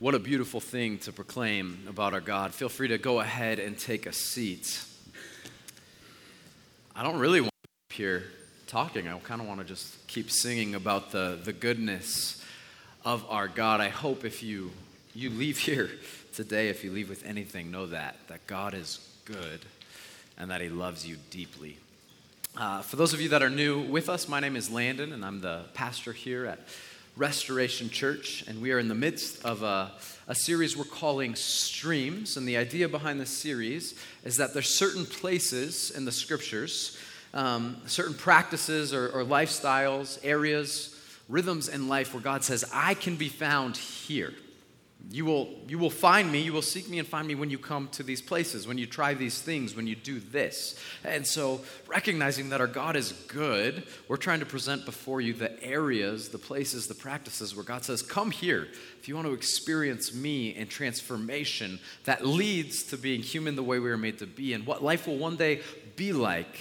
[0.00, 2.52] What a beautiful thing to proclaim about our God.
[2.52, 4.84] Feel free to go ahead and take a seat.
[6.96, 8.24] I don't really want to be here
[8.66, 9.06] talking.
[9.06, 12.44] I kind of want to just keep singing about the, the goodness
[13.04, 13.80] of our God.
[13.80, 14.72] I hope if you,
[15.14, 15.90] you leave here
[16.34, 19.60] today, if you leave with anything, know that, that God is good
[20.36, 21.78] and that He loves you deeply.
[22.56, 25.24] Uh, for those of you that are new with us, my name is Landon, and
[25.24, 26.58] I'm the pastor here at
[27.16, 29.92] Restoration Church, and we are in the midst of a,
[30.26, 32.36] a, series we're calling Streams.
[32.36, 36.98] And the idea behind this series is that there's certain places in the scriptures,
[37.32, 43.14] um, certain practices or, or lifestyles, areas, rhythms in life where God says, I can
[43.14, 44.34] be found here.
[45.10, 47.58] You will, you will find me, you will seek me and find me when you
[47.58, 50.78] come to these places, when you try these things, when you do this.
[51.04, 55.62] And so, recognizing that our God is good, we're trying to present before you the
[55.62, 58.66] areas, the places, the practices where God says, Come here
[58.98, 63.78] if you want to experience me and transformation that leads to being human the way
[63.78, 65.60] we were made to be, and what life will one day
[65.96, 66.56] be like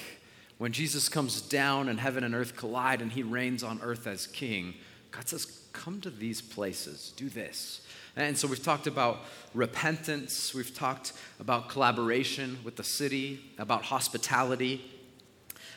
[0.57, 4.27] when Jesus comes down and heaven and earth collide and he reigns on earth as
[4.27, 4.75] king.
[5.11, 7.81] God says, Come to these places, do this.
[8.15, 9.21] And so we've talked about
[9.55, 14.81] repentance, we've talked about collaboration with the city, about hospitality,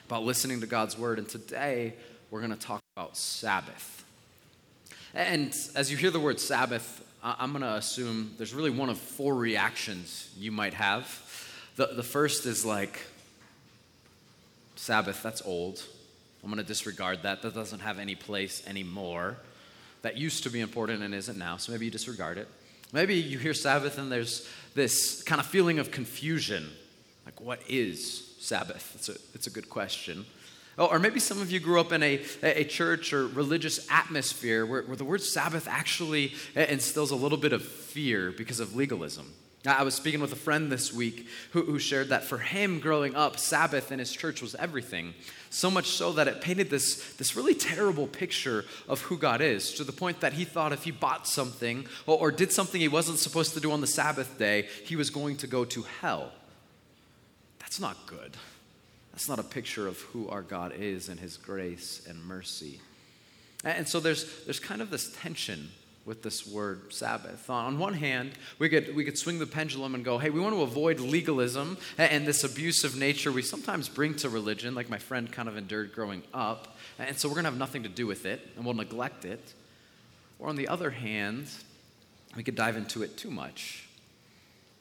[0.06, 1.94] about listening to God's word, and today
[2.30, 4.04] we're going to talk about Sabbath.
[5.14, 8.98] And as you hear the word Sabbath, I'm going to assume there's really one of
[8.98, 11.22] four reactions you might have.
[11.76, 13.00] The, the first is like,
[14.76, 15.82] Sabbath, that's old.
[16.44, 17.40] I'm going to disregard that.
[17.40, 19.38] That doesn't have any place anymore
[20.02, 22.48] that used to be important and isn't now, so maybe you disregard it.
[22.92, 26.68] Maybe you hear Sabbath and there's this kind of feeling of confusion.
[27.24, 28.92] Like, what is Sabbath?
[28.94, 30.24] It's a, it's a good question.
[30.78, 34.66] Oh, or maybe some of you grew up in a, a church or religious atmosphere
[34.66, 39.32] where, where the word Sabbath actually instills a little bit of fear because of legalism.
[39.66, 43.14] I was speaking with a friend this week who, who, shared that for him growing
[43.14, 45.14] up, Sabbath in his church was everything.
[45.50, 49.74] So much so that it painted this, this really terrible picture of who God is,
[49.74, 52.88] to the point that he thought if he bought something or, or did something he
[52.88, 56.32] wasn't supposed to do on the Sabbath day, he was going to go to hell.
[57.58, 58.36] That's not good.
[59.12, 62.80] That's not a picture of who our God is and his grace and mercy.
[63.64, 65.70] And so there's, there's kind of this tension
[66.06, 67.50] with this word Sabbath.
[67.50, 68.30] On one hand,
[68.60, 71.76] we could, we could swing the pendulum and go, hey, we want to avoid legalism
[71.98, 75.92] and this abusive nature we sometimes bring to religion, like my friend kind of endured
[75.92, 76.76] growing up.
[76.98, 79.52] And so we're going to have nothing to do with it and we'll neglect it.
[80.38, 81.48] Or on the other hand,
[82.36, 83.88] we could dive into it too much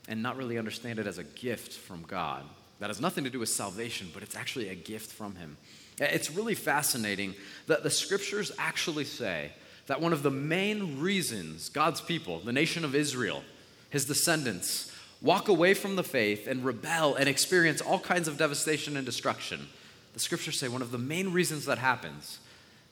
[0.07, 2.43] and not really understand it as a gift from God.
[2.79, 5.57] That has nothing to do with salvation, but it's actually a gift from Him.
[5.97, 7.33] It's really fascinating
[7.67, 9.51] that the scriptures actually say
[9.87, 13.43] that one of the main reasons God's people, the nation of Israel,
[13.89, 14.91] his descendants,
[15.21, 19.67] walk away from the faith and rebel and experience all kinds of devastation and destruction,
[20.13, 22.39] the scriptures say one of the main reasons that happens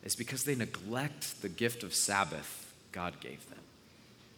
[0.03, 3.59] is because they neglect the gift of Sabbath God gave them.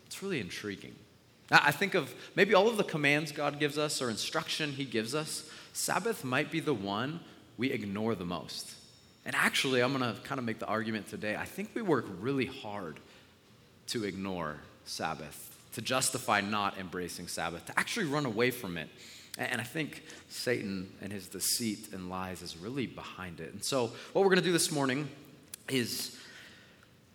[0.06, 0.96] It's really intriguing.
[1.52, 5.14] I think of maybe all of the commands God gives us or instruction He gives
[5.14, 7.20] us, Sabbath might be the one
[7.58, 8.74] we ignore the most.
[9.25, 11.36] And actually, I'm going to kind of make the argument today.
[11.36, 12.97] I think we work really hard
[13.88, 18.88] to ignore Sabbath, to justify not embracing Sabbath, to actually run away from it.
[19.38, 23.52] And I think Satan and his deceit and lies is really behind it.
[23.52, 25.09] And so, what we're going to do this morning
[25.68, 26.18] is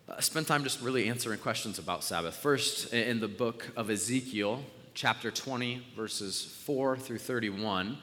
[0.09, 2.35] uh, spend time just really answering questions about Sabbath.
[2.35, 4.63] First, in the book of Ezekiel,
[4.93, 7.97] chapter 20, verses 4 through 31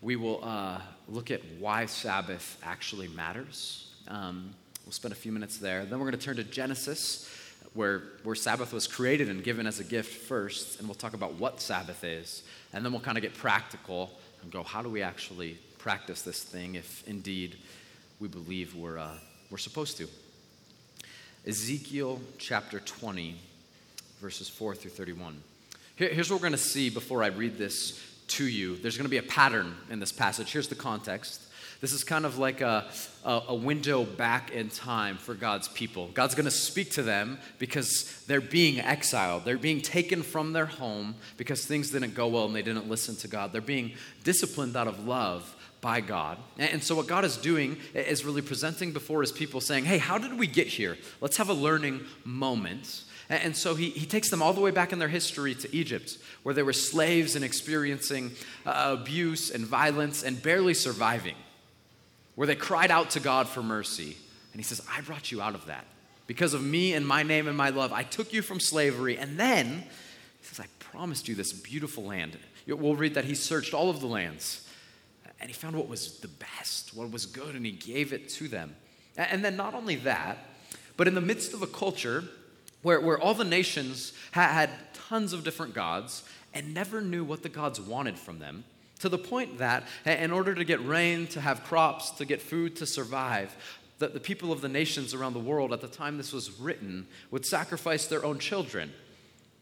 [0.00, 3.90] we will uh, look at why Sabbath actually matters.
[4.06, 4.54] Um,
[4.84, 5.84] we'll spend a few minutes there.
[5.84, 7.28] Then we're going to turn to Genesis,
[7.74, 11.34] where, where Sabbath was created and given as a gift first, and we'll talk about
[11.34, 12.42] what Sabbath is.
[12.72, 16.42] And then we'll kind of get practical and go, how do we actually practice this
[16.42, 17.56] thing if indeed
[18.20, 19.14] we believe we're, uh,
[19.50, 20.08] we're supposed to?
[21.46, 23.34] Ezekiel chapter 20,
[24.20, 25.42] verses 4 through 31.
[25.96, 28.76] Here, here's what we're going to see before I read this to you.
[28.76, 30.52] There's going to be a pattern in this passage.
[30.52, 31.42] Here's the context.
[31.80, 32.86] This is kind of like a,
[33.24, 36.08] a, a, window back in time for God's people.
[36.08, 39.44] God's going to speak to them because they're being exiled.
[39.44, 43.14] They're being taken from their home because things didn't go well and they didn't listen
[43.16, 43.52] to God.
[43.52, 43.92] They're being
[44.24, 46.38] disciplined out of love by God.
[46.58, 50.18] And so, what God is doing is really presenting before his people, saying, Hey, how
[50.18, 50.98] did we get here?
[51.20, 53.04] Let's have a learning moment.
[53.30, 56.16] And so he, he takes them all the way back in their history to Egypt,
[56.42, 58.32] where they were slaves and experiencing
[58.64, 61.34] uh, abuse and violence and barely surviving,
[62.36, 64.16] where they cried out to God for mercy.
[64.52, 65.84] And he says, I brought you out of that.
[66.26, 69.18] Because of me and my name and my love, I took you from slavery.
[69.18, 69.66] And then,
[70.40, 72.38] he says, I promised you this beautiful land.
[72.66, 74.66] We'll read that he searched all of the lands
[75.40, 78.48] and he found what was the best, what was good, and he gave it to
[78.48, 78.74] them.
[79.16, 80.38] And then not only that,
[80.96, 82.24] but in the midst of a culture
[82.82, 87.42] where, where all the nations had, had tons of different gods and never knew what
[87.42, 88.64] the gods wanted from them,
[89.00, 92.76] to the point that in order to get rain, to have crops, to get food,
[92.76, 93.54] to survive,
[93.98, 97.06] that the people of the nations around the world at the time this was written
[97.30, 98.92] would sacrifice their own children.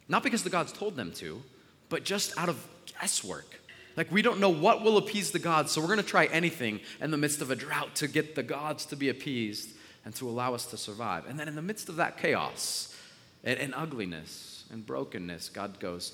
[0.09, 1.43] Not because the gods told them to,
[1.89, 2.67] but just out of
[3.01, 3.61] guesswork.
[3.97, 6.81] Like, we don't know what will appease the gods, so we're going to try anything
[7.01, 9.71] in the midst of a drought to get the gods to be appeased
[10.05, 11.27] and to allow us to survive.
[11.27, 12.95] And then, in the midst of that chaos
[13.47, 16.13] and, and ugliness and brokenness, God goes,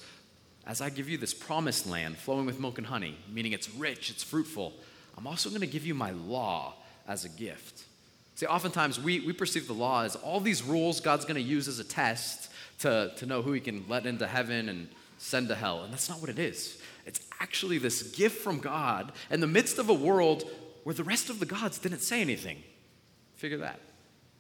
[0.67, 4.11] As I give you this promised land flowing with milk and honey, meaning it's rich,
[4.11, 4.75] it's fruitful,
[5.19, 6.75] I'm also going to give you my law
[7.09, 7.85] as a gift.
[8.35, 11.69] See, oftentimes we, we perceive the law as all these rules God's going to use
[11.69, 12.51] as a test
[12.81, 14.89] to, to know who he can let into heaven and
[15.19, 15.83] send to hell.
[15.83, 16.81] And that's not what it is.
[17.07, 20.45] It's actually this gift from God in the midst of a world
[20.85, 22.63] where the rest of the gods didn't say anything.
[23.37, 23.81] Figure that.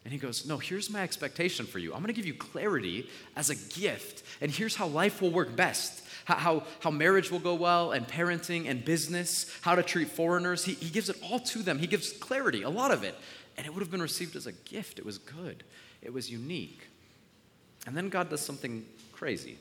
[0.05, 1.93] And he goes, No, here's my expectation for you.
[1.93, 5.55] I'm going to give you clarity as a gift, and here's how life will work
[5.55, 6.01] best.
[6.25, 10.65] How, how, how marriage will go well, and parenting, and business, how to treat foreigners.
[10.65, 11.81] He, he gives it all to them.
[11.81, 13.17] He gives clarity, a lot of it.
[13.57, 14.99] And it would have been received as a gift.
[14.99, 15.65] It was good,
[16.01, 16.87] it was unique.
[17.87, 19.59] And then God does something crazy.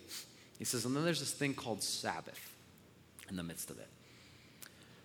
[0.60, 2.56] He says, And then there's this thing called Sabbath
[3.30, 3.88] in the midst of it.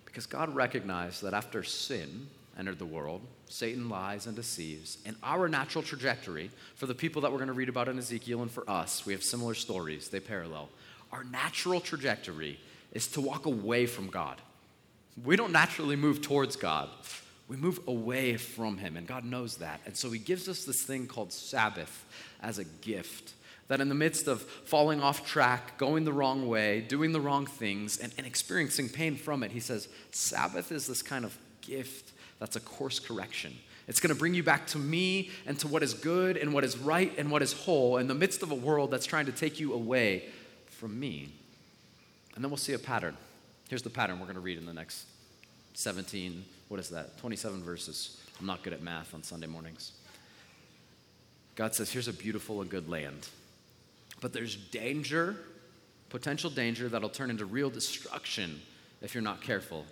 [0.05, 5.49] Because God recognized that after sin entered the world, Satan lies and deceives, and our
[5.49, 8.69] natural trajectory, for the people that we're going to read about in Ezekiel and for
[8.69, 10.69] us, we have similar stories, they parallel.
[11.13, 12.59] Our natural trajectory
[12.93, 14.41] is to walk away from God.
[15.25, 16.89] We don't naturally move towards God.
[17.49, 19.81] We move away from Him, and God knows that.
[19.87, 22.05] And so He gives us this thing called Sabbath
[22.43, 23.35] as a gift
[23.69, 27.47] that in the midst of falling off track, going the wrong way, doing the wrong
[27.47, 32.13] things, and, and experiencing pain from it, he says, Sabbath is this kind of gift
[32.39, 33.55] that's a course correction.
[33.89, 36.65] It's going to bring you back to me and to what is good and what
[36.65, 39.33] is right and what is whole in the midst of a world that's trying to
[39.33, 40.25] take you away
[40.67, 41.29] from me.
[42.35, 43.17] And then we'll see a pattern.
[43.69, 45.07] Here's the pattern we're going to read in the next
[45.75, 47.19] 17, what is that?
[47.19, 48.21] 27 verses.
[48.41, 49.93] I'm not good at math on Sunday mornings.
[51.55, 53.29] God says, Here's a beautiful and good land.
[54.21, 55.37] But there's danger,
[56.11, 58.61] potential danger that'll turn into real destruction
[59.03, 59.85] if you're not careful.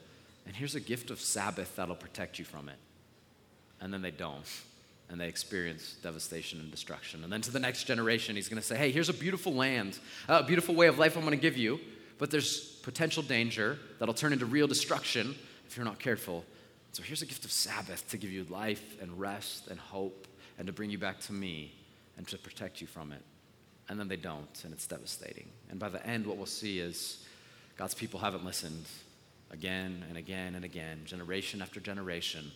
[0.46, 2.76] And here's a gift of Sabbath that'll protect you from it.
[3.80, 4.44] And then they don't.
[5.10, 7.24] And they experience devastation and destruction.
[7.24, 9.98] And then to the next generation, he's going to say, Hey, here's a beautiful land,
[10.28, 11.78] a beautiful way of life I'm going to give you.
[12.18, 15.34] But there's potential danger that'll turn into real destruction
[15.66, 16.44] if you're not careful.
[16.92, 20.26] So here's a gift of Sabbath to give you life and rest and hope
[20.58, 21.72] and to bring you back to me
[22.16, 23.22] and to protect you from it
[23.88, 25.48] and then they don't, and it's devastating.
[25.70, 27.24] And by the end, what we'll see is
[27.76, 28.84] God's people haven't listened
[29.54, 32.50] again and again and again, generation after generation.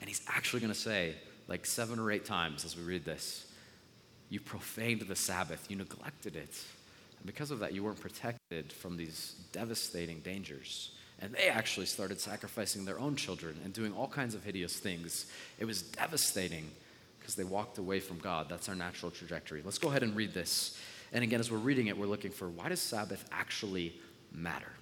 [0.00, 1.14] And He's actually going to say,
[1.48, 3.46] like seven or eight times as we read this,
[4.28, 6.62] You profaned the Sabbath, you neglected it.
[7.18, 10.92] And because of that, you weren't protected from these devastating dangers.
[11.20, 15.26] And they actually started sacrificing their own children and doing all kinds of hideous things.
[15.58, 16.70] It was devastating
[17.18, 18.48] because they walked away from God.
[18.48, 19.60] That's our natural trajectory.
[19.62, 20.78] Let's go ahead and read this.
[21.12, 23.94] And again, as we're reading it, we're looking for why does Sabbath actually
[24.32, 24.72] matter?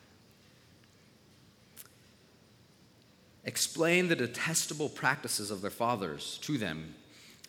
[3.49, 6.95] Explain the detestable practices of their fathers to them,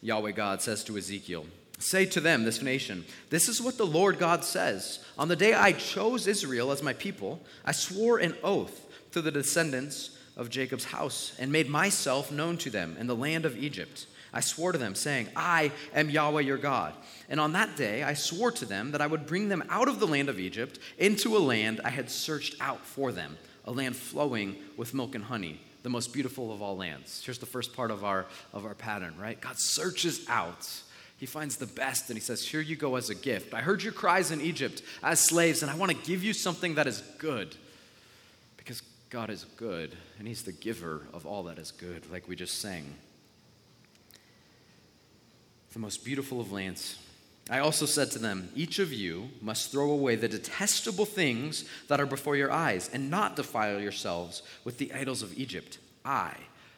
[0.02, 1.46] Yahweh God says to Ezekiel.
[1.78, 5.04] Say to them, this nation, this is what the Lord God says.
[5.18, 9.30] On the day I chose Israel as my people, I swore an oath to the
[9.30, 14.08] descendants of Jacob's house and made myself known to them in the land of Egypt.
[14.32, 16.94] I swore to them, saying, I am Yahweh your God.
[17.28, 20.00] And on that day I swore to them that I would bring them out of
[20.00, 23.98] the land of Egypt into a land I had searched out for them, a land
[23.98, 27.24] flowing with milk and honey, the most beautiful of all lands.
[27.24, 29.40] Here's the first part of our, of our pattern, right?
[29.40, 30.68] God searches out.
[31.18, 33.54] He finds the best and he says, Here you go as a gift.
[33.54, 36.76] I heard your cries in Egypt as slaves, and I want to give you something
[36.76, 37.56] that is good.
[38.58, 42.36] Because God is good, and He's the giver of all that is good, like we
[42.36, 42.94] just sang
[45.74, 46.98] the most beautiful of lands.
[47.50, 52.00] I also said to them, Each of you must throw away the detestable things that
[52.00, 55.80] are before your eyes, and not defile yourselves with the idols of Egypt.
[56.06, 56.34] I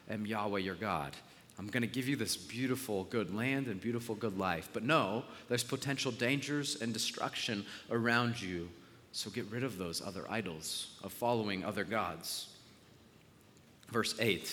[0.09, 1.15] am Yahweh your God.
[1.59, 4.69] I'm going to give you this beautiful, good land and beautiful, good life.
[4.71, 8.69] But no, there's potential dangers and destruction around you.
[9.11, 12.47] So get rid of those other idols, of following other gods.
[13.91, 14.49] Verse 8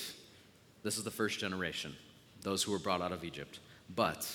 [0.83, 1.95] this is the first generation,
[2.43, 3.59] those who were brought out of Egypt.
[3.95, 4.31] But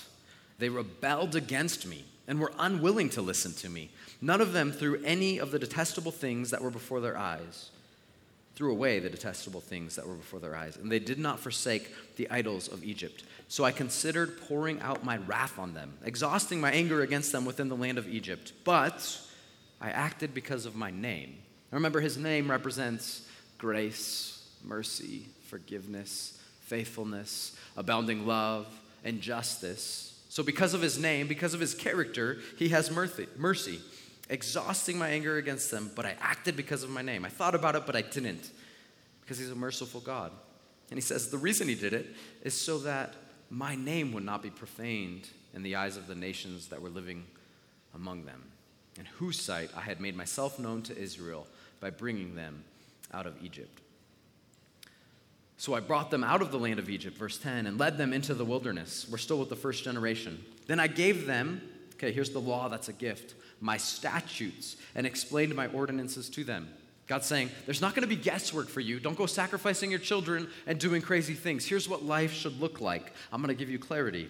[0.63, 3.89] They rebelled against me and were unwilling to listen to me.
[4.21, 7.69] None of them threw any of the detestable things that were before their eyes,
[8.55, 12.15] threw away the detestable things that were before their eyes, and they did not forsake
[12.15, 13.25] the idols of Egypt.
[13.49, 17.67] So I considered pouring out my wrath on them, exhausting my anger against them within
[17.67, 18.53] the land of Egypt.
[18.63, 19.19] But
[19.81, 21.35] I acted because of my name.
[21.71, 23.27] Remember, his name represents
[23.57, 28.67] grace, mercy, forgiveness, faithfulness, abounding love,
[29.03, 30.11] and justice.
[30.33, 33.79] So, because of his name, because of his character, he has mercy,
[34.31, 37.23] exhausting my anger against them, but I acted because of my name.
[37.23, 38.49] I thought about it, but I didn't,
[39.21, 40.31] because he's a merciful God.
[40.89, 42.07] And he says the reason he did it
[42.41, 43.13] is so that
[43.51, 47.25] my name would not be profaned in the eyes of the nations that were living
[47.93, 48.41] among them,
[48.97, 51.45] in whose sight I had made myself known to Israel
[51.79, 52.63] by bringing them
[53.13, 53.81] out of Egypt.
[55.63, 58.11] So I brought them out of the land of Egypt, verse 10, and led them
[58.11, 59.07] into the wilderness.
[59.09, 60.43] We're still with the first generation.
[60.67, 61.61] Then I gave them,
[61.93, 66.67] okay, here's the law that's a gift, my statutes, and explained my ordinances to them.
[67.07, 68.99] God's saying, there's not going to be guesswork for you.
[68.99, 71.65] Don't go sacrificing your children and doing crazy things.
[71.65, 73.13] Here's what life should look like.
[73.31, 74.29] I'm going to give you clarity.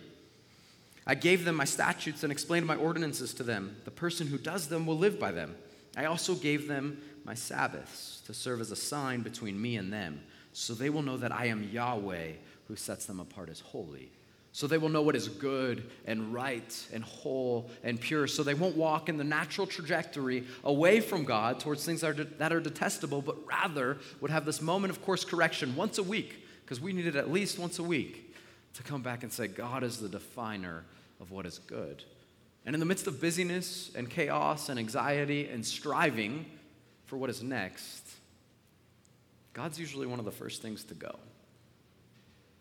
[1.08, 3.78] I gave them my statutes and explained my ordinances to them.
[3.86, 5.56] The person who does them will live by them.
[5.98, 10.22] I also gave them my Sabbaths to serve as a sign between me and them
[10.54, 12.32] so they will know that I am Yahweh
[12.68, 14.10] who sets them apart as holy.
[14.54, 18.28] So they will know what is good and right and whole and pure.
[18.28, 22.14] So they won't walk in the natural trajectory away from God towards things that are,
[22.14, 26.04] de- that are detestable, but rather would have this moment of course correction once a
[26.04, 28.36] week, because we need it at least once a week
[28.76, 30.84] to come back and say, God is the definer
[31.20, 32.04] of what is good.
[32.66, 36.46] And in the midst of busyness and chaos and anxiety and striving
[37.06, 38.03] for what is next,
[39.54, 41.16] God's usually one of the first things to go.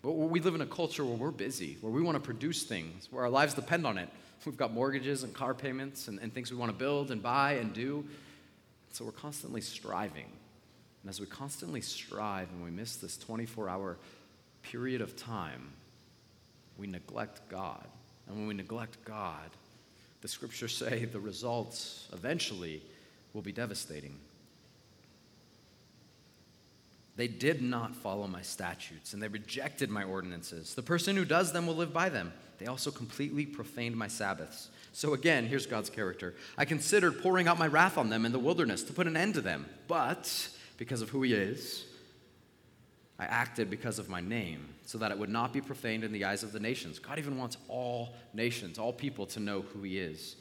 [0.03, 3.09] But we live in a culture where we're busy, where we want to produce things,
[3.11, 4.09] where our lives depend on it.
[4.45, 7.53] We've got mortgages and car payments and, and things we want to build and buy
[7.55, 8.05] and do.
[8.93, 10.27] So we're constantly striving.
[11.03, 13.97] And as we constantly strive and we miss this 24 hour
[14.63, 15.73] period of time,
[16.77, 17.87] we neglect God.
[18.27, 19.51] And when we neglect God,
[20.21, 22.83] the scriptures say the results eventually
[23.33, 24.19] will be devastating.
[27.17, 30.75] They did not follow my statutes, and they rejected my ordinances.
[30.75, 32.33] The person who does them will live by them.
[32.59, 34.71] They also completely profaned my Sabbaths.
[34.93, 36.35] So again, here's God's character.
[36.57, 39.35] I considered pouring out my wrath on them in the wilderness to put an end
[39.35, 41.85] to them, but because of who He is,
[43.19, 46.25] I acted because of my name, so that it would not be profaned in the
[46.25, 46.99] eyes of the nations.
[46.99, 50.37] God even wants all nations, all people to know who He is.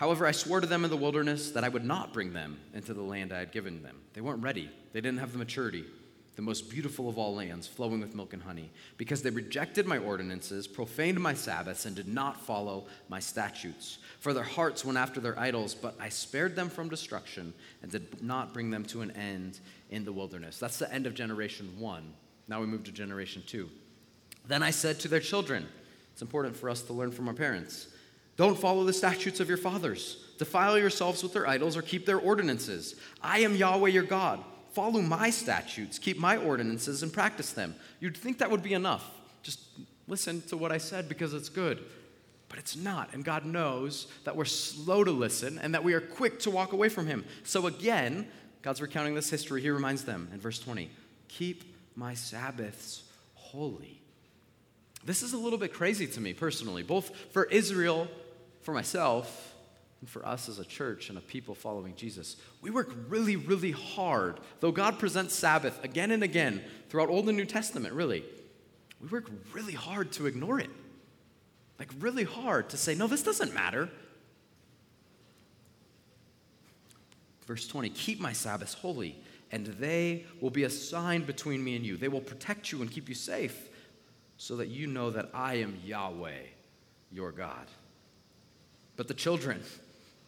[0.00, 2.94] However, I swore to them in the wilderness that I would not bring them into
[2.94, 4.00] the land I had given them.
[4.14, 5.84] They weren't ready, they didn't have the maturity,
[6.36, 9.98] the most beautiful of all lands, flowing with milk and honey, because they rejected my
[9.98, 13.98] ordinances, profaned my Sabbaths, and did not follow my statutes.
[14.20, 17.52] For their hearts went after their idols, but I spared them from destruction
[17.82, 20.58] and did not bring them to an end in the wilderness.
[20.58, 22.14] That's the end of generation one.
[22.48, 23.68] Now we move to generation two.
[24.46, 25.68] Then I said to their children,
[26.14, 27.88] it's important for us to learn from our parents.
[28.40, 30.16] Don't follow the statutes of your fathers.
[30.38, 32.94] Defile yourselves with their idols or keep their ordinances.
[33.20, 34.42] I am Yahweh your God.
[34.72, 37.74] Follow my statutes, keep my ordinances, and practice them.
[38.00, 39.06] You'd think that would be enough.
[39.42, 39.60] Just
[40.08, 41.84] listen to what I said because it's good.
[42.48, 43.12] But it's not.
[43.12, 46.72] And God knows that we're slow to listen and that we are quick to walk
[46.72, 47.26] away from Him.
[47.44, 48.26] So again,
[48.62, 49.60] God's recounting this history.
[49.60, 50.88] He reminds them in verse 20
[51.28, 53.02] Keep my Sabbaths
[53.34, 54.00] holy.
[55.04, 58.08] This is a little bit crazy to me personally, both for Israel
[58.62, 59.54] for myself
[60.00, 63.72] and for us as a church and a people following Jesus, we work really, really
[63.72, 64.40] hard.
[64.60, 68.24] Though God presents Sabbath again and again throughout Old and New Testament, really,
[69.00, 70.70] we work really hard to ignore it.
[71.78, 73.88] Like, really hard to say, no, this doesn't matter.
[77.46, 79.16] Verse 20 Keep my Sabbaths holy,
[79.50, 81.96] and they will be a sign between me and you.
[81.96, 83.70] They will protect you and keep you safe,
[84.36, 86.42] so that you know that I am Yahweh,
[87.10, 87.66] your God.
[89.00, 89.62] But the children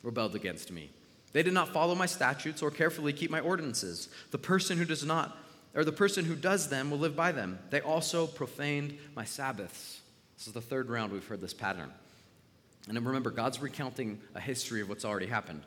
[0.02, 0.88] rebelled against me.
[1.34, 4.08] They did not follow my statutes or carefully keep my ordinances.
[4.30, 5.36] The person who does not,
[5.74, 7.58] or the person who does them, will live by them.
[7.68, 10.00] They also profaned my Sabbaths.
[10.38, 11.90] This is the third round we've heard this pattern.
[12.88, 15.64] And then remember, God's recounting a history of what's already happened.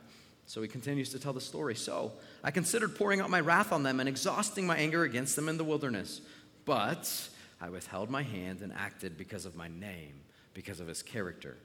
[0.47, 1.75] So he continues to tell the story.
[1.75, 2.11] So
[2.43, 5.57] I considered pouring out my wrath on them and exhausting my anger against them in
[5.57, 6.21] the wilderness.
[6.65, 7.29] But
[7.61, 10.21] I withheld my hand and acted because of my name,
[10.55, 11.57] because of his character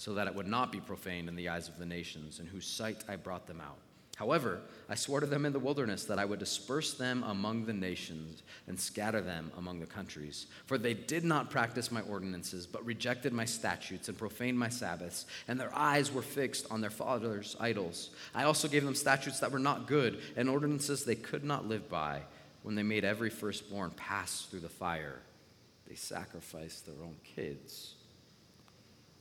[0.00, 2.66] so that it would not be profaned in the eyes of the nations, in whose
[2.66, 3.76] sight I brought them out.
[4.16, 7.74] However, I swore to them in the wilderness that I would disperse them among the
[7.74, 10.46] nations and scatter them among the countries.
[10.64, 15.26] For they did not practice my ordinances, but rejected my statutes and profaned my Sabbaths,
[15.46, 18.08] and their eyes were fixed on their fathers' idols.
[18.34, 21.90] I also gave them statutes that were not good, and ordinances they could not live
[21.90, 22.22] by.
[22.62, 25.20] When they made every firstborn pass through the fire,
[25.86, 27.96] they sacrificed their own kids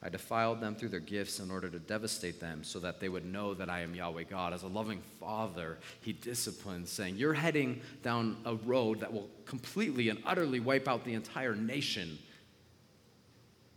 [0.01, 3.25] I defiled them through their gifts in order to devastate them so that they would
[3.25, 4.53] know that I am Yahweh God.
[4.53, 10.07] As a loving father, he disciplines, saying, You're heading down a road that will completely
[10.07, 12.17] and utterly wipe out the entire nation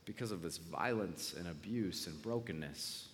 [0.04, 3.08] because of this violence and abuse and brokenness.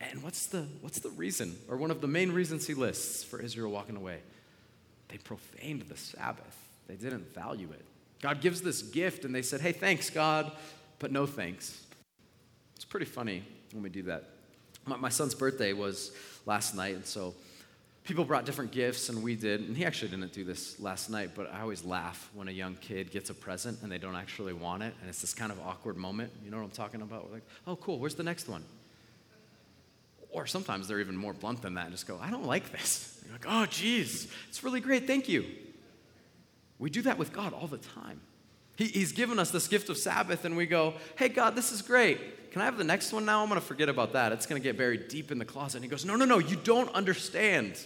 [0.00, 3.40] And what's the, what's the reason, or one of the main reasons he lists for
[3.40, 4.18] Israel walking away?
[5.08, 7.84] They profaned the Sabbath, they didn't value it.
[8.20, 10.52] God gives this gift, and they said, Hey, thanks, God,
[11.00, 11.82] but no thanks.
[12.82, 14.24] It's pretty funny when we do that.
[14.86, 16.10] My, my son's birthday was
[16.46, 17.32] last night, and so
[18.02, 19.60] people brought different gifts, and we did.
[19.60, 22.74] And he actually didn't do this last night, but I always laugh when a young
[22.74, 25.60] kid gets a present and they don't actually want it, and it's this kind of
[25.60, 26.32] awkward moment.
[26.44, 27.28] You know what I'm talking about?
[27.28, 28.64] We're like, oh, cool, where's the next one?
[30.30, 33.16] Or sometimes they're even more blunt than that and just go, I don't like this.
[33.20, 35.44] And you're like, oh, geez, it's really great, thank you.
[36.80, 38.20] We do that with God all the time.
[38.74, 41.80] He, he's given us this gift of Sabbath, and we go, hey, God, this is
[41.80, 42.18] great.
[42.52, 43.42] Can I have the next one now?
[43.42, 44.30] I'm going to forget about that.
[44.30, 45.78] It's going to get buried deep in the closet.
[45.78, 47.78] And he goes, No, no, no, you don't understand.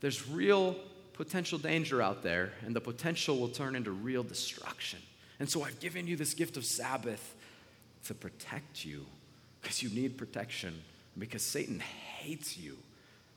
[0.00, 0.74] There's real
[1.12, 4.98] potential danger out there, and the potential will turn into real destruction.
[5.38, 7.36] And so I've given you this gift of Sabbath
[8.06, 9.06] to protect you
[9.60, 10.82] because you need protection,
[11.16, 12.76] because Satan hates you,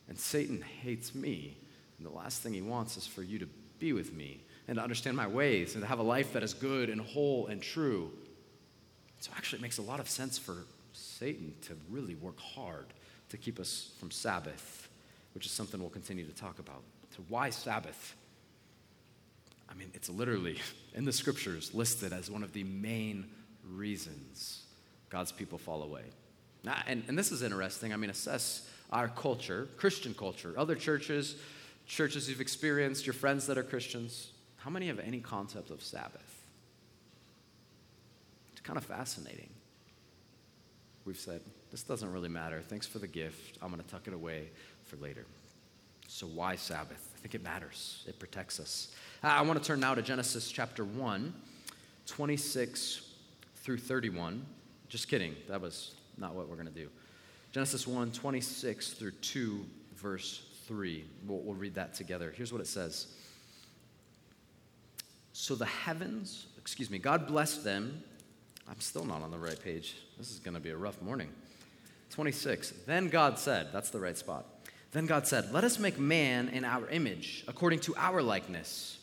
[0.10, 1.56] and Satan hates me.
[2.00, 4.84] And the last thing he wants is for you to be with me and to
[4.84, 8.12] understand my ways and to have a life that is good and whole and true.
[9.26, 12.86] So actually, it makes a lot of sense for Satan to really work hard
[13.30, 14.88] to keep us from Sabbath,
[15.34, 16.84] which is something we'll continue to talk about.
[17.10, 18.16] So, why Sabbath?
[19.68, 20.60] I mean, it's literally
[20.94, 23.26] in the scriptures listed as one of the main
[23.68, 24.62] reasons
[25.10, 26.04] God's people fall away.
[26.64, 27.94] Now, and, and this is interesting.
[27.94, 31.36] I mean, assess our culture, Christian culture, other churches,
[31.88, 34.30] churches you've experienced, your friends that are Christians.
[34.58, 36.35] How many have any concept of Sabbath?
[38.66, 39.50] Kind of fascinating.
[41.06, 42.62] We've said, this doesn't really matter.
[42.62, 43.60] Thanks for the gift.
[43.62, 44.50] I'm going to tuck it away
[44.84, 45.26] for later.
[46.08, 47.14] So, why Sabbath?
[47.16, 48.04] I think it matters.
[48.08, 48.94] It protects us.
[49.24, 51.34] I want to turn now to Genesis chapter 1,
[52.06, 53.14] 26
[53.58, 54.46] through 31.
[54.90, 55.36] Just kidding.
[55.48, 56.90] That was not what we're going to do.
[57.52, 61.06] Genesis 1, 26 through 2, verse 3.
[61.28, 62.34] We'll, we'll read that together.
[62.36, 63.08] Here's what it says
[65.34, 68.04] So the heavens, excuse me, God blessed them
[68.68, 69.96] I'm still not on the right page.
[70.18, 71.30] This is going to be a rough morning.
[72.12, 72.72] 26.
[72.86, 74.46] Then God said, that's the right spot.
[74.96, 78.98] Then God said, Let us make man in our image, according to our likeness.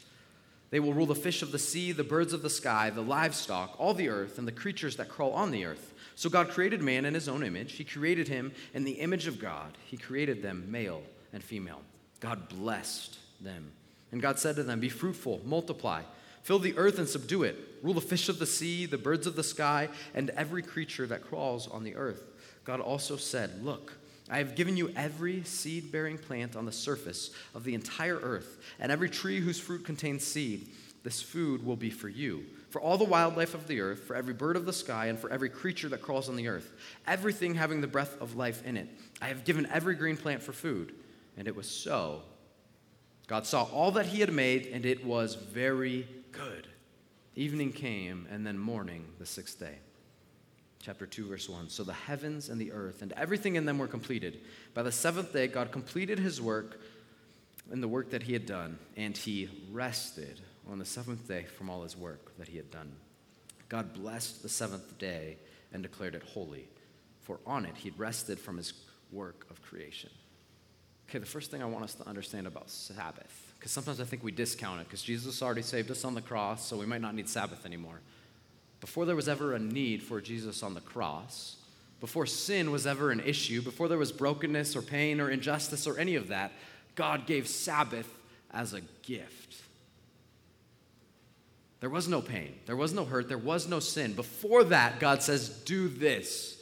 [0.70, 3.75] They will rule the fish of the sea, the birds of the sky, the livestock,
[3.79, 5.92] all the earth, and the creatures that crawl on the earth.
[6.14, 7.75] So God created man in his own image.
[7.75, 9.77] He created him in the image of God.
[9.85, 11.03] He created them male
[11.35, 11.83] and female.
[12.20, 13.70] God blessed them.
[14.12, 16.05] And God said to them, Be fruitful, multiply
[16.42, 17.57] Fill the earth and subdue it.
[17.83, 21.22] Rule the fish of the sea, the birds of the sky, and every creature that
[21.22, 22.22] crawls on the earth.
[22.64, 23.94] God also said, Look,
[24.28, 28.59] I have given you every seed bearing plant on the surface of the entire earth,
[28.78, 30.68] and every tree whose fruit contains seed.
[31.02, 34.35] This food will be for you, for all the wildlife of the earth, for every
[34.35, 36.72] bird of the sky, and for every creature that crawls on the earth,
[37.09, 38.88] everything having the breath of life in it.
[39.20, 40.94] I have given every green plant for food.
[41.37, 42.22] And it was so.
[43.26, 46.66] God saw all that he had made, and it was very good.
[47.36, 49.78] Evening came, and then morning, the sixth day.
[50.80, 51.68] Chapter 2, verse 1.
[51.68, 54.40] So the heavens and the earth and everything in them were completed.
[54.74, 56.80] By the seventh day, God completed his work
[57.70, 61.70] and the work that he had done, and he rested on the seventh day from
[61.70, 62.92] all his work that he had done.
[63.68, 65.38] God blessed the seventh day
[65.72, 66.68] and declared it holy,
[67.22, 68.74] for on it he rested from his
[69.12, 70.10] work of creation.
[71.08, 74.25] Okay, the first thing I want us to understand about Sabbath because sometimes I think
[74.25, 77.14] we discount it because Jesus already saved us on the cross, so we might not
[77.14, 78.01] need Sabbath anymore.
[78.81, 81.55] Before there was ever a need for Jesus on the cross,
[82.01, 85.96] before sin was ever an issue, before there was brokenness or pain or injustice or
[85.96, 86.51] any of that,
[86.96, 88.12] God gave Sabbath
[88.51, 89.55] as a gift.
[91.79, 94.14] There was no pain, there was no hurt, there was no sin.
[94.14, 96.61] Before that, God says, Do this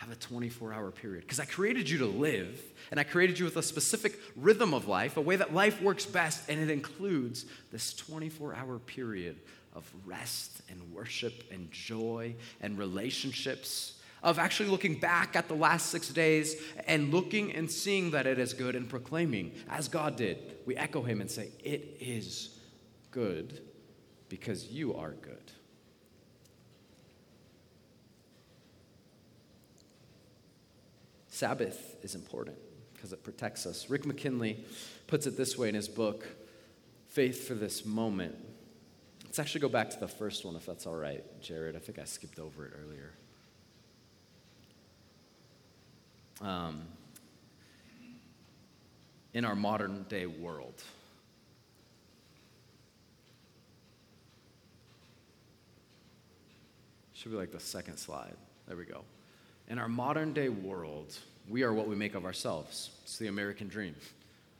[0.00, 2.58] have a 24 hour period because I created you to live
[2.90, 6.06] and I created you with a specific rhythm of life, a way that life works
[6.06, 9.36] best, and it includes this 24 hour period
[9.74, 13.96] of rest and worship and joy and relationships.
[14.22, 18.38] of actually looking back at the last six days and looking and seeing that it
[18.38, 20.36] is good and proclaiming, as God did.
[20.66, 22.58] We echo him and say, It is
[23.10, 23.60] good
[24.28, 25.52] because you are good.
[31.40, 32.58] Sabbath is important
[32.92, 33.88] because it protects us.
[33.88, 34.62] Rick McKinley
[35.06, 36.28] puts it this way in his book,
[37.08, 38.36] Faith for This Moment.
[39.24, 41.76] Let's actually go back to the first one, if that's all right, Jared.
[41.76, 43.12] I think I skipped over it earlier.
[46.42, 46.82] Um,
[49.32, 50.82] in our modern day world,
[57.14, 58.36] should be like the second slide.
[58.68, 59.04] There we go.
[59.68, 61.16] In our modern day world,
[61.50, 62.90] we are what we make of ourselves.
[63.02, 63.96] It's the American dream.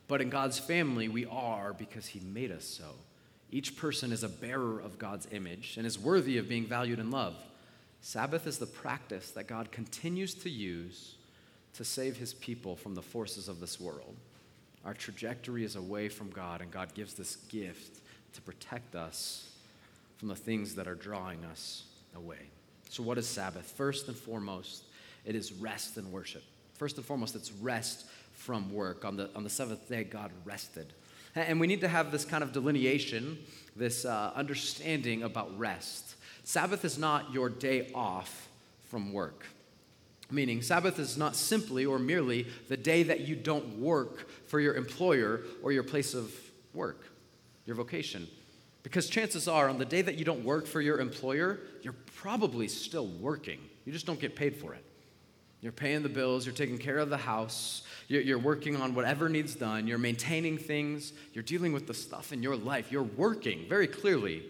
[0.09, 2.97] But in God's family, we are because He made us so.
[3.53, 7.11] Each person is a bearer of God's image and is worthy of being valued and
[7.11, 7.43] loved.
[8.01, 11.15] Sabbath is the practice that God continues to use
[11.75, 14.17] to save His people from the forces of this world.
[14.85, 18.01] Our trajectory is away from God, and God gives this gift
[18.33, 19.51] to protect us
[20.17, 21.85] from the things that are drawing us
[22.17, 22.49] away.
[22.89, 23.71] So, what is Sabbath?
[23.71, 24.85] First and foremost,
[25.25, 26.43] it is rest and worship.
[26.81, 29.05] First and foremost, it's rest from work.
[29.05, 30.95] On the, on the seventh day, God rested.
[31.35, 33.37] And we need to have this kind of delineation,
[33.77, 36.15] this uh, understanding about rest.
[36.43, 38.49] Sabbath is not your day off
[38.89, 39.45] from work.
[40.31, 44.75] Meaning, Sabbath is not simply or merely the day that you don't work for your
[44.75, 46.35] employer or your place of
[46.73, 47.05] work,
[47.67, 48.27] your vocation.
[48.85, 52.69] Because chances are, on the day that you don't work for your employer, you're probably
[52.69, 53.59] still working.
[53.85, 54.83] You just don't get paid for it.
[55.61, 59.29] You're paying the bills, you're taking care of the house, you're, you're, working on whatever
[59.29, 62.91] needs done, you're maintaining things, you're dealing with the stuff in your life.
[62.91, 64.43] You're working very clearly.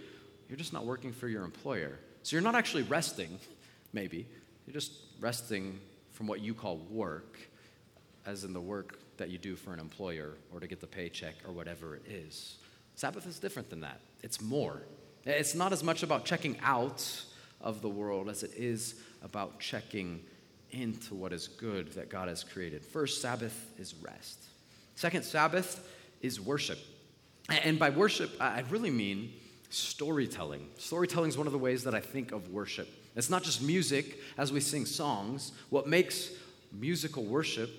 [0.49, 1.99] You're just not working for your employer.
[2.23, 3.39] So you're not actually resting,
[3.93, 4.27] maybe.
[4.67, 5.81] You're just resting
[6.13, 7.39] from what you call work,
[8.25, 11.35] as in the work that you do for an employer or to get the paycheck
[11.47, 12.57] or whatever it is.
[12.95, 14.83] Sabbath is different than that, it's more.
[15.25, 17.25] It's not as much about checking out
[17.61, 20.23] of the world as it is about checking
[20.73, 22.85] into what is good that God has created.
[22.85, 24.45] First, Sabbath is rest.
[24.95, 25.89] Second, Sabbath
[26.21, 26.79] is worship.
[27.49, 29.33] And by worship, I really mean
[29.71, 30.69] storytelling.
[30.79, 32.89] Storytelling is one of the ways that I think of worship.
[33.17, 35.53] It's not just music as we sing songs.
[35.71, 36.31] What makes
[36.73, 37.71] musical worship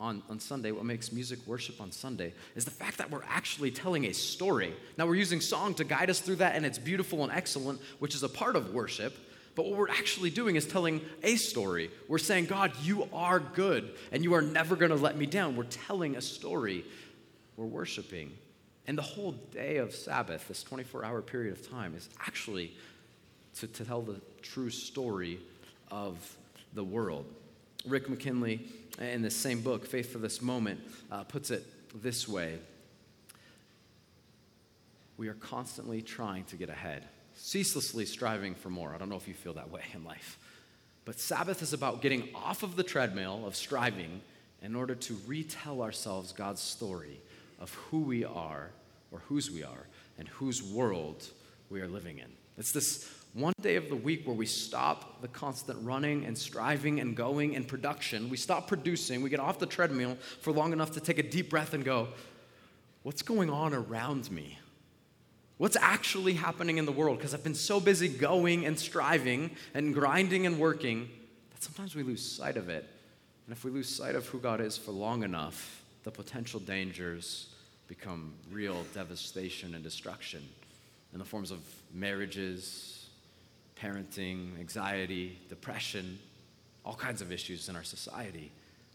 [0.00, 3.70] on, on Sunday, what makes music worship on Sunday, is the fact that we're actually
[3.70, 4.72] telling a story.
[4.96, 8.14] Now, we're using song to guide us through that, and it's beautiful and excellent, which
[8.14, 9.16] is a part of worship.
[9.58, 11.90] But what we're actually doing is telling a story.
[12.06, 15.56] We're saying, God, you are good and you are never going to let me down.
[15.56, 16.84] We're telling a story.
[17.56, 18.34] We're worshiping.
[18.86, 22.72] And the whole day of Sabbath, this 24 hour period of time, is actually
[23.56, 25.40] to, to tell the true story
[25.90, 26.36] of
[26.74, 27.26] the world.
[27.84, 28.64] Rick McKinley,
[29.00, 30.78] in the same book, Faith for This Moment,
[31.10, 31.66] uh, puts it
[32.00, 32.60] this way
[35.16, 38.94] We are constantly trying to get ahead ceaselessly striving for more.
[38.94, 40.38] I don't know if you feel that way in life.
[41.04, 44.20] But Sabbath is about getting off of the treadmill of striving
[44.62, 47.20] in order to retell ourselves God's story
[47.60, 48.70] of who we are
[49.10, 49.86] or whose we are
[50.18, 51.26] and whose world
[51.70, 52.30] we are living in.
[52.58, 56.98] It's this one day of the week where we stop the constant running and striving
[57.00, 58.28] and going and production.
[58.28, 59.22] We stop producing.
[59.22, 62.08] We get off the treadmill for long enough to take a deep breath and go,
[63.04, 64.58] What's going on around me?
[65.58, 67.18] What's actually happening in the world?
[67.18, 71.08] Because I've been so busy going and striving and grinding and working
[71.50, 72.88] that sometimes we lose sight of it.
[73.46, 77.54] And if we lose sight of who God is for long enough, the potential dangers
[77.88, 80.46] become real devastation and destruction
[81.12, 81.58] in the forms of
[81.92, 83.08] marriages,
[83.80, 86.18] parenting, anxiety, depression,
[86.84, 88.52] all kinds of issues in our society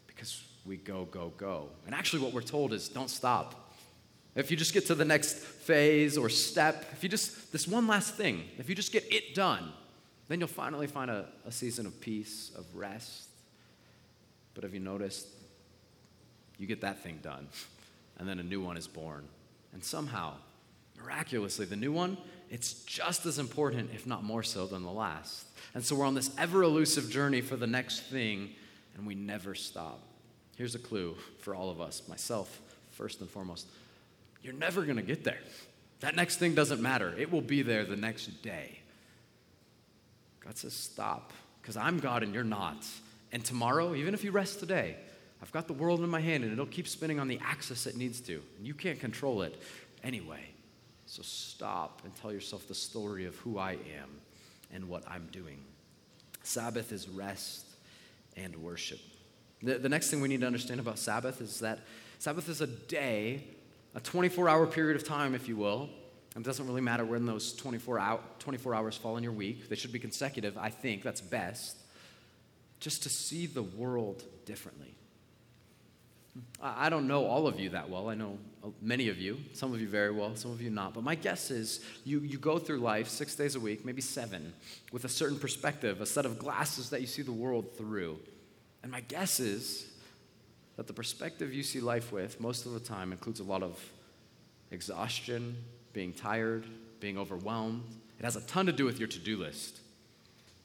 [0.07, 1.67] because we go, go, go.
[1.85, 3.62] And actually, what we're told is don't stop.
[4.35, 7.85] If you just get to the next phase or step, if you just, this one
[7.85, 9.71] last thing, if you just get it done,
[10.27, 13.27] then you'll finally find a, a season of peace, of rest.
[14.55, 15.27] But have you noticed?
[16.57, 17.47] You get that thing done,
[18.17, 19.27] and then a new one is born.
[19.71, 20.33] And somehow,
[20.99, 22.17] miraculously, the new one,
[22.49, 25.47] it's just as important, if not more so, than the last.
[25.75, 28.49] And so we're on this ever elusive journey for the next thing,
[28.95, 30.01] and we never stop.
[30.55, 33.67] Here's a clue for all of us, myself, first and foremost
[34.43, 35.39] you're never going to get there.
[36.01, 37.13] That next thing doesn't matter.
[37.17, 38.79] It will be there the next day.
[40.41, 42.85] God says, Stop, because I'm God and you're not.
[43.31, 44.97] And tomorrow, even if you rest today,
[45.41, 47.97] I've got the world in my hand and it'll keep spinning on the axis it
[47.97, 48.41] needs to.
[48.57, 49.61] And you can't control it
[50.03, 50.43] anyway.
[51.05, 54.09] So stop and tell yourself the story of who I am
[54.73, 55.59] and what I'm doing.
[56.43, 57.65] Sabbath is rest
[58.35, 58.99] and worship.
[59.61, 61.79] The, the next thing we need to understand about Sabbath is that
[62.19, 63.43] Sabbath is a day,
[63.95, 65.89] a 24 hour period of time, if you will.
[66.35, 69.69] It doesn't really matter when those 24, out, 24 hours fall in your week.
[69.69, 71.03] They should be consecutive, I think.
[71.03, 71.77] That's best.
[72.79, 74.95] Just to see the world differently.
[76.59, 78.09] I don't know all of you that well.
[78.09, 80.95] I know uh, many of you, some of you very well, some of you not.
[80.95, 84.53] But my guess is you, you go through life six days a week, maybe seven,
[84.91, 88.17] with a certain perspective, a set of glasses that you see the world through.
[88.81, 89.92] And my guess is
[90.75, 93.79] that the perspective you see life with most of the time includes a lot of
[94.71, 95.55] exhaustion,
[95.93, 96.65] being tired,
[96.99, 97.83] being overwhelmed.
[98.19, 99.79] It has a ton to do with your to do list.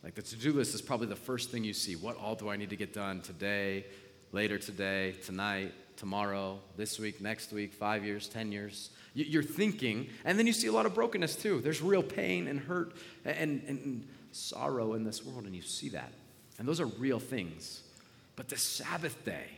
[0.03, 1.97] Like the to do list is probably the first thing you see.
[1.97, 3.85] What all do I need to get done today,
[4.33, 8.91] later today, tonight, tomorrow, this week, next week, five years, 10 years.
[9.15, 11.61] You're thinking, and then you see a lot of brokenness too.
[11.61, 12.93] There's real pain and hurt
[13.25, 16.13] and, and sorrow in this world, and you see that.
[16.59, 17.83] And those are real things.
[18.37, 19.58] But the Sabbath day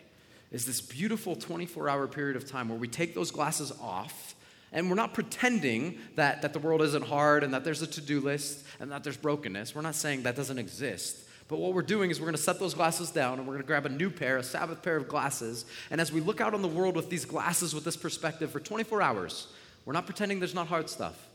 [0.51, 4.35] is this beautiful 24 hour period of time where we take those glasses off
[4.73, 8.01] and we're not pretending that, that the world isn't hard and that there's a to
[8.01, 9.75] do list and that there's brokenness.
[9.75, 11.17] We're not saying that doesn't exist.
[11.49, 13.65] But what we're doing is we're going to set those glasses down and we're going
[13.65, 15.65] to grab a new pair, a Sabbath pair of glasses.
[15.91, 18.61] And as we look out on the world with these glasses, with this perspective for
[18.61, 19.49] 24 hours,
[19.85, 21.29] we're not pretending there's not hard stuff,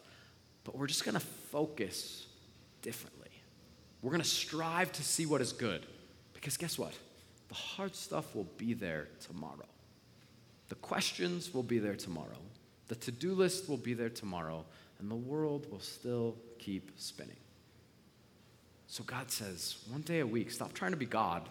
[0.63, 2.25] but we're just going to focus
[2.81, 3.29] differently.
[4.01, 5.85] We're going to strive to see what is good.
[6.33, 6.93] Because guess what?
[7.55, 9.69] The hard stuff will be there tomorrow.
[10.67, 12.41] The questions will be there tomorrow.
[12.89, 14.65] The to do list will be there tomorrow.
[14.99, 17.37] And the world will still keep spinning.
[18.87, 21.47] So God says, one day a week, stop trying to be God.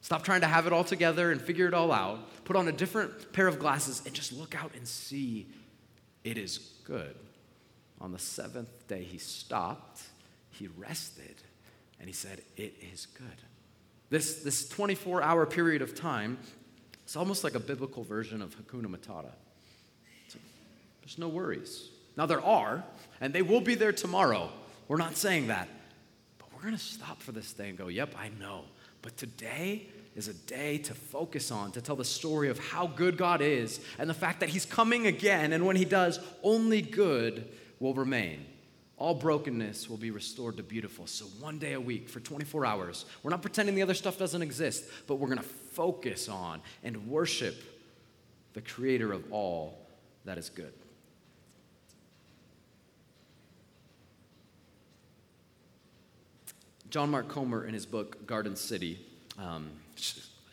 [0.00, 2.44] Stop trying to have it all together and figure it all out.
[2.46, 5.48] Put on a different pair of glasses and just look out and see
[6.24, 7.14] it is good.
[8.00, 10.00] On the seventh day, he stopped,
[10.50, 11.36] he rested,
[12.00, 13.42] and he said, It is good.
[14.12, 16.36] This, this 24 hour period of time,
[17.02, 19.32] it's almost like a biblical version of Hakuna Matata.
[21.00, 21.88] there's no worries.
[22.14, 22.84] Now, there are,
[23.22, 24.50] and they will be there tomorrow.
[24.86, 25.66] We're not saying that
[26.36, 28.64] But we're going to stop for this day and go, yep, I know.
[29.00, 33.16] But today is a day to focus on, to tell the story of how good
[33.16, 35.54] God is and the fact that He's coming again.
[35.54, 37.48] And when He does, only good
[37.80, 38.44] will remain.
[39.02, 41.08] All brokenness will be restored to beautiful.
[41.08, 44.42] So, one day a week for 24 hours, we're not pretending the other stuff doesn't
[44.42, 47.56] exist, but we're going to focus on and worship
[48.52, 49.76] the Creator of all
[50.24, 50.72] that is good.
[56.88, 59.04] John Mark Comer, in his book Garden City,
[59.36, 59.68] um,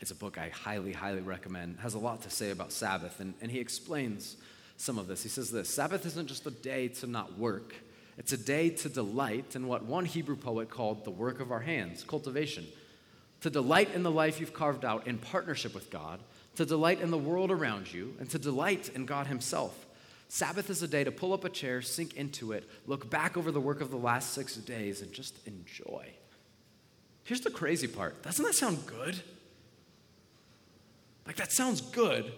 [0.00, 3.32] it's a book I highly, highly recommend, has a lot to say about Sabbath, and,
[3.40, 4.38] and he explains
[4.76, 5.22] some of this.
[5.22, 7.74] He says this Sabbath isn't just a day to not work,
[8.20, 11.60] it's a day to delight in what one Hebrew poet called the work of our
[11.60, 12.66] hands, cultivation.
[13.40, 16.20] To delight in the life you've carved out in partnership with God,
[16.56, 19.86] to delight in the world around you, and to delight in God Himself.
[20.28, 23.50] Sabbath is a day to pull up a chair, sink into it, look back over
[23.50, 26.06] the work of the last six days, and just enjoy.
[27.24, 29.18] Here's the crazy part doesn't that sound good?
[31.26, 32.30] Like, that sounds good,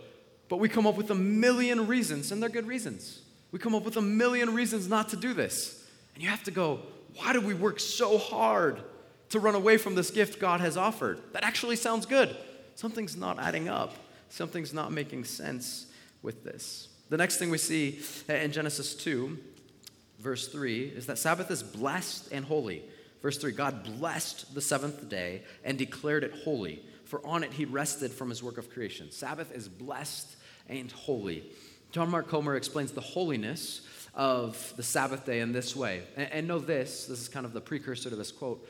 [0.49, 3.21] but we come up with a million reasons, and they're good reasons.
[3.52, 5.86] We come up with a million reasons not to do this.
[6.14, 6.80] And you have to go,
[7.16, 8.80] why do we work so hard
[9.28, 11.20] to run away from this gift God has offered?
[11.32, 12.34] That actually sounds good.
[12.74, 13.94] Something's not adding up,
[14.30, 15.86] something's not making sense
[16.22, 16.88] with this.
[17.10, 19.38] The next thing we see in Genesis 2,
[20.18, 22.82] verse 3, is that Sabbath is blessed and holy.
[23.20, 27.66] Verse 3 God blessed the seventh day and declared it holy, for on it he
[27.66, 29.10] rested from his work of creation.
[29.10, 30.36] Sabbath is blessed
[30.68, 31.44] and holy.
[31.92, 33.83] John Mark Comer explains the holiness
[34.14, 36.02] of the Sabbath day in this way.
[36.16, 38.68] And, and know this this is kind of the precursor to this quote.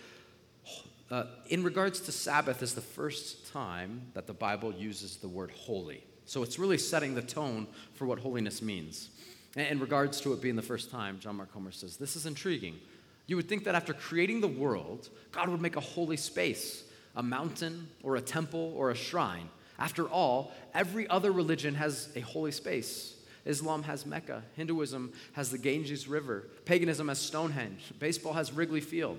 [1.11, 5.51] Uh, in regards to Sabbath, is the first time that the Bible uses the word
[5.51, 6.03] holy.
[6.25, 9.11] So it's really setting the tone for what holiness means.
[9.57, 12.27] And in regards to it being the first time, John Mark Comer says, This is
[12.27, 12.79] intriguing
[13.27, 16.85] you would think that after creating the world, God would make a holy space,
[17.17, 19.49] a mountain or a temple or a shrine.
[19.79, 23.17] After all, every other religion has a holy space.
[23.45, 29.19] Islam has Mecca, Hinduism has the Ganges River, paganism has Stonehenge, baseball has Wrigley Field.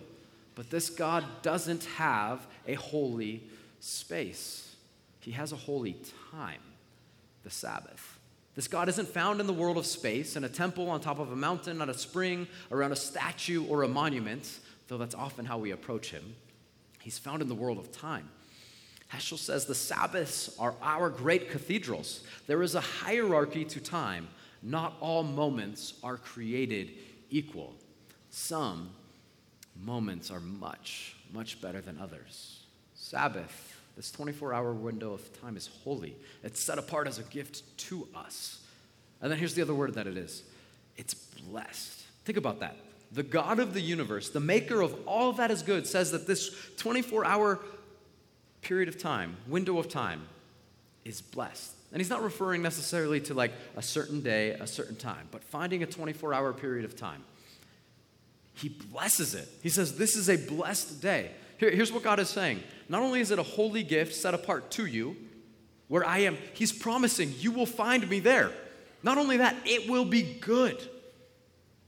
[0.55, 3.43] But this God doesn't have a holy
[3.79, 4.75] space,
[5.19, 5.97] He has a holy
[6.31, 6.61] time,
[7.43, 8.19] the Sabbath.
[8.55, 11.31] This God isn't found in the world of space, in a temple on top of
[11.31, 15.57] a mountain, at a spring, around a statue or a monument, though that's often how
[15.57, 16.35] we approach him.
[17.01, 18.29] He's found in the world of time.
[19.13, 22.23] Heschel says the Sabbaths are our great cathedrals.
[22.47, 24.27] There is a hierarchy to time.
[24.63, 26.91] Not all moments are created
[27.29, 27.75] equal.
[28.31, 28.89] Some
[29.83, 32.63] moments are much, much better than others.
[32.95, 36.15] Sabbath, this 24 hour window of time, is holy.
[36.43, 38.61] It's set apart as a gift to us.
[39.21, 40.43] And then here's the other word that it is
[40.97, 42.01] it's blessed.
[42.25, 42.77] Think about that.
[43.11, 46.55] The God of the universe, the maker of all that is good, says that this
[46.77, 47.59] 24 hour
[48.63, 50.27] period of time, window of time,
[51.05, 51.73] is blessed.
[51.91, 55.83] And he's not referring necessarily to like a certain day, a certain time, but finding
[55.83, 57.23] a 24 hour period of time.
[58.55, 59.47] He blesses it.
[59.61, 61.31] He says, This is a blessed day.
[61.57, 64.71] Here, here's what God is saying Not only is it a holy gift set apart
[64.71, 65.15] to you,
[65.87, 68.51] where I am, He's promising you will find me there.
[69.03, 70.81] Not only that, it will be good.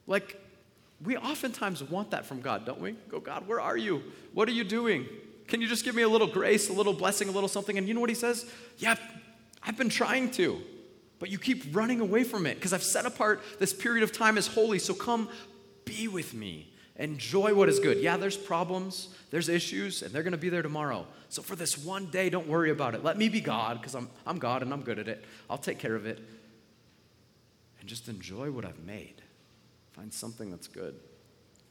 [0.06, 0.40] Like,
[1.04, 2.92] we oftentimes want that from God, don't we?
[3.10, 4.04] Go, God, where are you?
[4.34, 5.08] What are you doing?
[5.48, 7.78] Can you just give me a little grace, a little blessing, a little something?
[7.78, 8.50] And you know what he says?
[8.78, 8.96] Yeah,
[9.62, 10.60] I've been trying to,
[11.20, 14.38] but you keep running away from it because I've set apart this period of time
[14.38, 14.80] as holy.
[14.80, 15.30] So come
[15.86, 16.72] be with me.
[16.98, 17.98] Enjoy what is good.
[17.98, 21.06] Yeah, there's problems, there's issues, and they're going to be there tomorrow.
[21.28, 23.04] So for this one day, don't worry about it.
[23.04, 25.26] Let me be God because I'm, I'm God and I'm good at it.
[25.50, 26.20] I'll take care of it.
[27.80, 29.22] And just enjoy what I've made.
[29.92, 30.96] Find something that's good.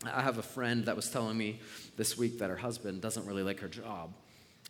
[0.08, 1.60] I have a friend that was telling me
[1.96, 4.12] this week that her husband doesn't really like her job,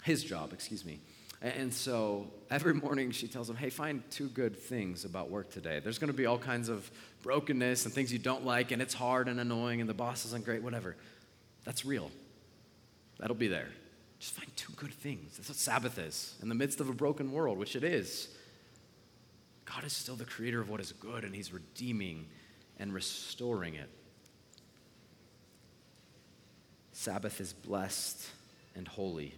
[0.03, 1.01] his job, excuse me.
[1.43, 5.79] And so every morning she tells him, hey, find two good things about work today.
[5.79, 6.91] There's going to be all kinds of
[7.23, 10.45] brokenness and things you don't like, and it's hard and annoying, and the boss isn't
[10.45, 10.97] great, whatever.
[11.65, 12.11] That's real.
[13.19, 13.69] That'll be there.
[14.19, 15.37] Just find two good things.
[15.37, 16.35] That's what Sabbath is.
[16.41, 18.29] In the midst of a broken world, which it is,
[19.67, 22.27] God is still the creator of what is good, and He's redeeming
[22.79, 23.91] and restoring it.
[27.05, 28.27] Sabbath is blessed
[28.75, 29.35] and holy.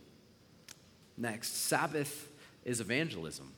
[1.17, 2.29] Next, Sabbath
[2.65, 3.53] is evangelism.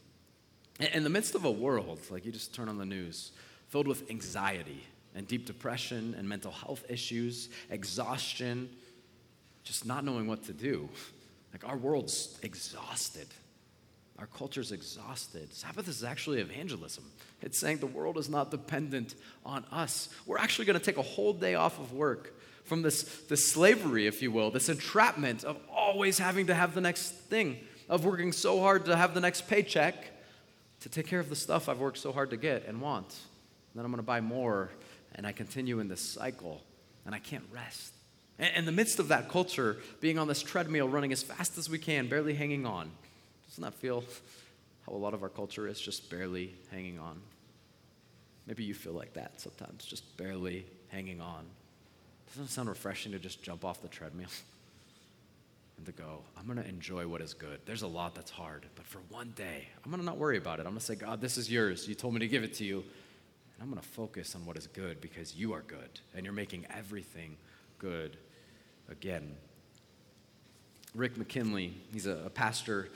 [0.95, 3.33] In the midst of a world, like you just turn on the news,
[3.69, 4.83] filled with anxiety
[5.15, 8.71] and deep depression and mental health issues, exhaustion,
[9.63, 10.89] just not knowing what to do.
[11.53, 13.27] Like our world's exhausted.
[14.19, 15.53] Our culture's exhausted.
[15.53, 17.05] Sabbath is actually evangelism.
[17.43, 20.09] It's saying the world is not dependent on us.
[20.25, 22.33] We're actually going to take a whole day off of work
[22.69, 26.81] from this, this slavery, if you will, this entrapment of always having to have the
[26.81, 29.97] next thing, of working so hard to have the next paycheck
[30.81, 33.07] to take care of the stuff I've worked so hard to get and want.
[33.09, 34.71] And then I'm going to buy more,
[35.15, 36.63] and I continue in this cycle,
[37.05, 37.95] and I can't rest.
[38.39, 41.69] And in the midst of that culture, being on this treadmill, running as fast as
[41.69, 42.91] we can, barely hanging on,
[43.49, 44.05] doesn't that feel
[44.87, 47.21] how a lot of our culture is, just barely hanging on?
[48.47, 51.47] Maybe you feel like that sometimes, just barely hanging on.
[52.29, 54.29] Doesn't it sound refreshing to just jump off the treadmill
[55.77, 57.61] and to go, I'm going to enjoy what is good?
[57.65, 60.59] There's a lot that's hard, but for one day, I'm going to not worry about
[60.59, 60.63] it.
[60.63, 61.89] I'm going to say, God, this is yours.
[61.89, 62.77] You told me to give it to you.
[62.79, 66.35] And I'm going to focus on what is good because you are good and you're
[66.35, 67.37] making everything
[67.79, 68.17] good
[68.91, 69.35] again.
[70.95, 72.89] Rick McKinley, he's a, a pastor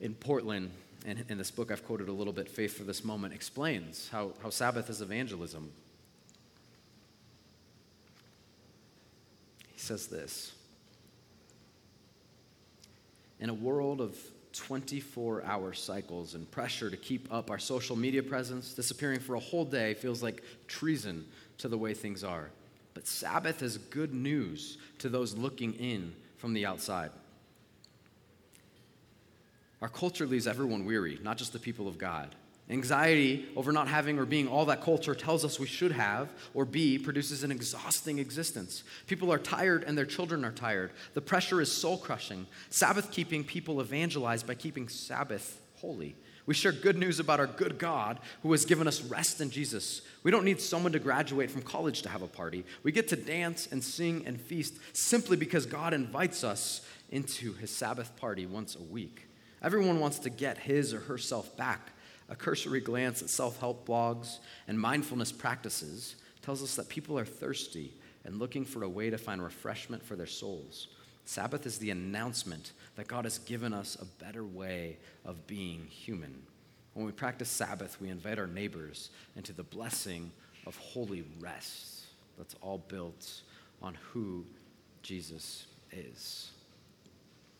[0.00, 0.70] in Portland,
[1.06, 4.32] and in this book I've quoted a little bit, Faith for This Moment, explains how,
[4.42, 5.70] how Sabbath is evangelism.
[9.82, 10.52] Says this
[13.40, 14.16] In a world of
[14.52, 19.40] 24 hour cycles and pressure to keep up our social media presence, disappearing for a
[19.40, 21.24] whole day feels like treason
[21.58, 22.50] to the way things are.
[22.94, 27.10] But Sabbath is good news to those looking in from the outside.
[29.80, 32.34] Our culture leaves everyone weary, not just the people of God.
[32.70, 36.64] Anxiety over not having or being all that culture tells us we should have or
[36.64, 38.84] be produces an exhausting existence.
[39.06, 40.92] People are tired and their children are tired.
[41.14, 42.46] The pressure is soul crushing.
[42.70, 46.14] Sabbath keeping people evangelize by keeping Sabbath holy.
[46.46, 50.02] We share good news about our good God who has given us rest in Jesus.
[50.22, 52.64] We don't need someone to graduate from college to have a party.
[52.82, 57.70] We get to dance and sing and feast simply because God invites us into his
[57.70, 59.28] Sabbath party once a week.
[59.62, 61.91] Everyone wants to get his or herself back
[62.32, 67.26] a cursory glance at self help blogs and mindfulness practices tells us that people are
[67.26, 67.92] thirsty
[68.24, 70.88] and looking for a way to find refreshment for their souls.
[71.26, 76.42] Sabbath is the announcement that God has given us a better way of being human.
[76.94, 80.32] When we practice Sabbath, we invite our neighbors into the blessing
[80.66, 82.06] of holy rest
[82.38, 83.42] that's all built
[83.82, 84.46] on who
[85.02, 86.50] Jesus is.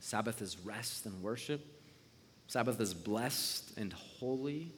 [0.01, 1.61] Sabbath is rest and worship.
[2.53, 4.69] Sabbath is blessed and holy.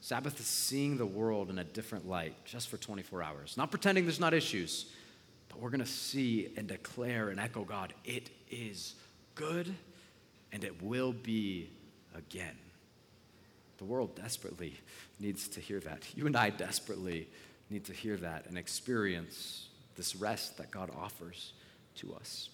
[0.00, 3.56] Sabbath is seeing the world in a different light just for 24 hours.
[3.56, 4.86] Not pretending there's not issues,
[5.48, 8.94] but we're going to see and declare and echo God, it is
[9.34, 9.74] good
[10.52, 11.70] and it will be
[12.14, 12.56] again.
[13.78, 14.78] The world desperately
[15.18, 16.04] needs to hear that.
[16.14, 17.26] You and I desperately
[17.68, 21.52] need to hear that and experience this rest that God offers
[21.96, 22.48] to us.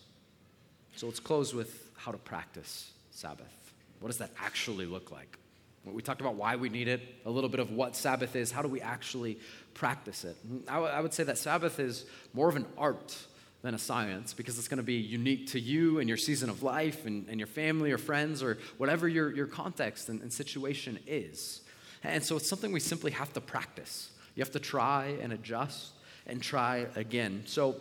[0.96, 3.59] So let's close with how to practice Sabbath.
[4.00, 5.38] What does that actually look like?
[5.84, 8.50] We talked about why we need it, a little bit of what Sabbath is.
[8.50, 9.38] How do we actually
[9.72, 10.36] practice it?
[10.68, 13.16] I, w- I would say that Sabbath is more of an art
[13.62, 16.62] than a science because it's going to be unique to you and your season of
[16.62, 20.98] life and, and your family or friends or whatever your, your context and, and situation
[21.06, 21.62] is.
[22.02, 24.10] And so it's something we simply have to practice.
[24.34, 25.92] You have to try and adjust
[26.26, 27.42] and try again.
[27.46, 27.76] So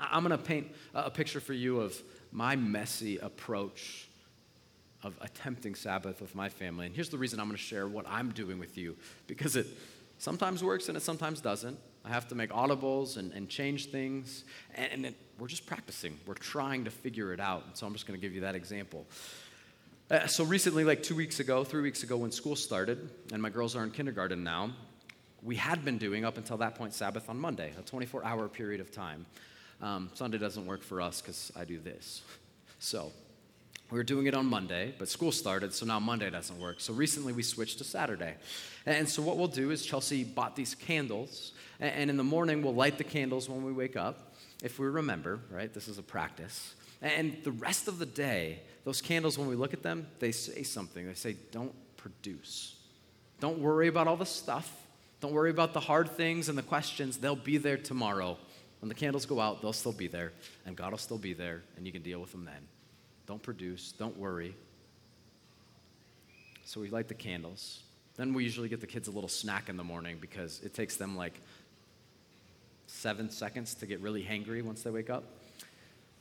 [0.00, 2.00] I'm going to paint a picture for you of
[2.32, 4.07] my messy approach
[5.02, 6.86] of attempting Sabbath with my family.
[6.86, 8.96] And here's the reason I'm going to share what I'm doing with you
[9.26, 9.66] because it
[10.18, 11.78] sometimes works and it sometimes doesn't.
[12.04, 14.44] I have to make audibles and, and change things,
[14.74, 16.18] and, and we're just practicing.
[16.26, 17.64] We're trying to figure it out.
[17.66, 19.06] And so I'm just going to give you that example.
[20.10, 23.50] Uh, so recently, like two weeks ago, three weeks ago, when school started, and my
[23.50, 24.70] girls are in kindergarten now,
[25.42, 28.80] we had been doing up until that point Sabbath on Monday, a 24 hour period
[28.80, 29.26] of time.
[29.82, 32.22] Um, Sunday doesn't work for us because I do this.
[32.78, 33.12] So
[33.90, 36.78] we were doing it on Monday, but school started, so now Monday doesn't work.
[36.78, 38.34] So recently we switched to Saturday.
[38.84, 42.74] And so what we'll do is Chelsea bought these candles, and in the morning we'll
[42.74, 45.72] light the candles when we wake up, if we remember, right?
[45.72, 46.74] This is a practice.
[47.00, 50.64] And the rest of the day, those candles, when we look at them, they say
[50.64, 51.06] something.
[51.06, 52.76] They say, don't produce.
[53.40, 54.70] Don't worry about all the stuff.
[55.20, 57.18] Don't worry about the hard things and the questions.
[57.18, 58.36] They'll be there tomorrow.
[58.80, 60.32] When the candles go out, they'll still be there,
[60.66, 62.66] and God will still be there, and you can deal with them then.
[63.28, 63.92] Don't produce.
[63.92, 64.56] Don't worry.
[66.64, 67.80] So we light the candles.
[68.16, 70.96] Then we usually get the kids a little snack in the morning because it takes
[70.96, 71.34] them like
[72.86, 75.24] seven seconds to get really hangry once they wake up.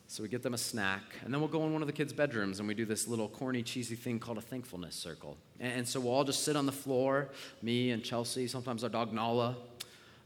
[0.09, 2.13] So we get them a snack, and then we'll go in one of the kids'
[2.13, 5.35] bedrooms and we do this little corny, cheesy thing called a thankfulness circle.
[5.59, 7.29] And, so we'll all just sit on the floor,
[7.61, 9.57] me and Chelsea, sometimes our dog Nala,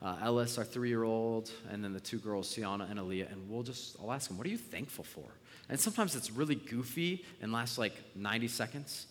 [0.02, 3.50] uh, Ellis, our three year old, and then the two girls, Sienna and Aaliyah, and
[3.50, 5.26] we'll just, I'll ask them, what are you thankful for?
[5.72, 9.08] And sometimes it's really goofy and lasts like 90 seconds.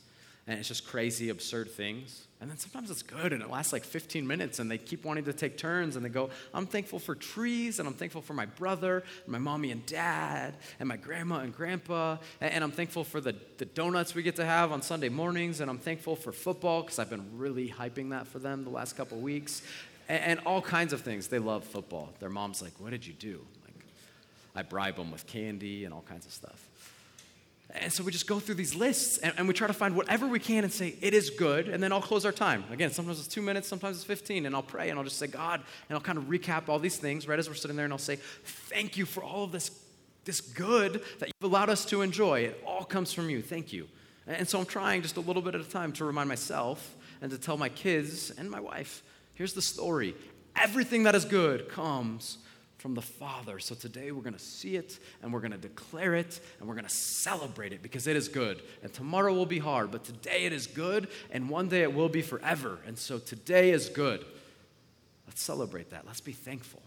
[0.46, 2.26] And it's just crazy, absurd things.
[2.40, 5.24] And then sometimes it's good and it lasts like 15 minutes and they keep wanting
[5.24, 8.46] to take turns and they go, I'm thankful for trees and I'm thankful for my
[8.46, 12.16] brother and my mommy and dad and my grandma and grandpa.
[12.40, 15.60] And I'm thankful for the, the donuts we get to have on Sunday mornings.
[15.60, 18.96] And I'm thankful for football because I've been really hyping that for them the last
[18.96, 19.62] couple weeks.
[20.08, 21.28] And, and all kinds of things.
[21.28, 22.12] They love football.
[22.18, 23.46] Their mom's like, What did you do?
[24.54, 26.68] I bribe them with candy and all kinds of stuff.
[27.74, 30.26] And so we just go through these lists and, and, we try to find whatever
[30.26, 31.68] we can and say, it is good.
[31.68, 32.64] And then I'll close our time.
[32.72, 34.46] Again, sometimes it's two minutes, sometimes it's 15.
[34.46, 36.96] And I'll pray and I'll just say, God, and I'll kind of recap all these
[36.96, 39.70] things right as we're sitting there and I'll say, thank you for all of this,
[40.24, 42.40] this good that you've allowed us to enjoy.
[42.40, 43.40] It all comes from you.
[43.40, 43.86] Thank you.
[44.26, 47.30] And so I'm trying just a little bit at a time to remind myself and
[47.30, 49.02] to tell my kids and my wife,
[49.34, 50.14] here's the story.
[50.56, 52.38] Everything that is good comes
[52.80, 53.58] from the Father.
[53.58, 56.74] So today we're going to see it and we're going to declare it and we're
[56.74, 58.62] going to celebrate it because it is good.
[58.82, 62.08] And tomorrow will be hard, but today it is good and one day it will
[62.08, 62.78] be forever.
[62.86, 64.24] And so today is good.
[65.26, 66.06] Let's celebrate that.
[66.06, 66.82] Let's be thankful.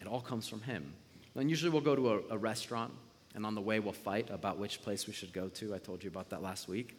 [0.00, 0.92] It all comes from Him.
[1.36, 2.92] And usually we'll go to a, a restaurant
[3.34, 5.74] and on the way we'll fight about which place we should go to.
[5.74, 6.98] I told you about that last week.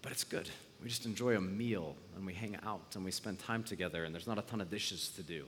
[0.00, 0.48] But it's good.
[0.82, 4.14] We just enjoy a meal and we hang out and we spend time together and
[4.14, 5.44] there's not a ton of dishes to do.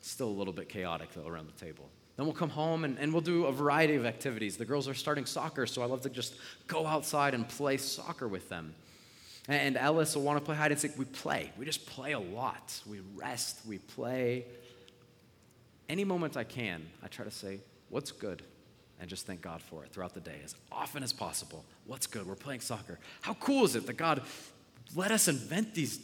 [0.00, 1.88] Still a little bit chaotic, though, around the table.
[2.16, 4.56] Then we'll come home and, and we'll do a variety of activities.
[4.56, 6.34] The girls are starting soccer, so I love to just
[6.66, 8.74] go outside and play soccer with them.
[9.48, 10.98] And Ellis will want to play hide and seek.
[10.98, 11.52] We play.
[11.58, 12.80] We just play a lot.
[12.86, 13.60] We rest.
[13.66, 14.44] We play.
[15.88, 18.42] Any moment I can, I try to say, What's good?
[18.98, 21.64] And just thank God for it throughout the day as often as possible.
[21.86, 22.26] What's good?
[22.26, 22.98] We're playing soccer.
[23.20, 24.22] How cool is it that God
[24.94, 26.00] let us invent these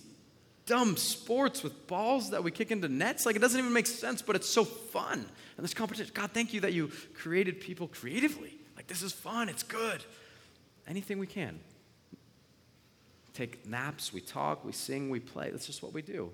[0.67, 3.27] dumb sports with balls that we kick into nets.
[3.27, 5.25] Like, it doesn't even make sense, but it's so fun.
[5.57, 8.55] And this competition, God, thank you that you created people creatively.
[8.77, 10.05] Like, this is fun, it's good.
[10.87, 11.61] Anything we can.
[13.35, 15.51] Take naps, we talk, we sing, we play.
[15.51, 16.31] That's just what we do.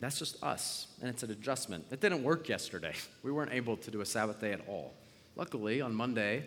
[0.00, 1.86] That's just us, and it's an adjustment.
[1.92, 2.94] It didn't work yesterday.
[3.22, 4.94] We weren't able to do a Sabbath day at all.
[5.36, 6.44] Luckily, on Monday,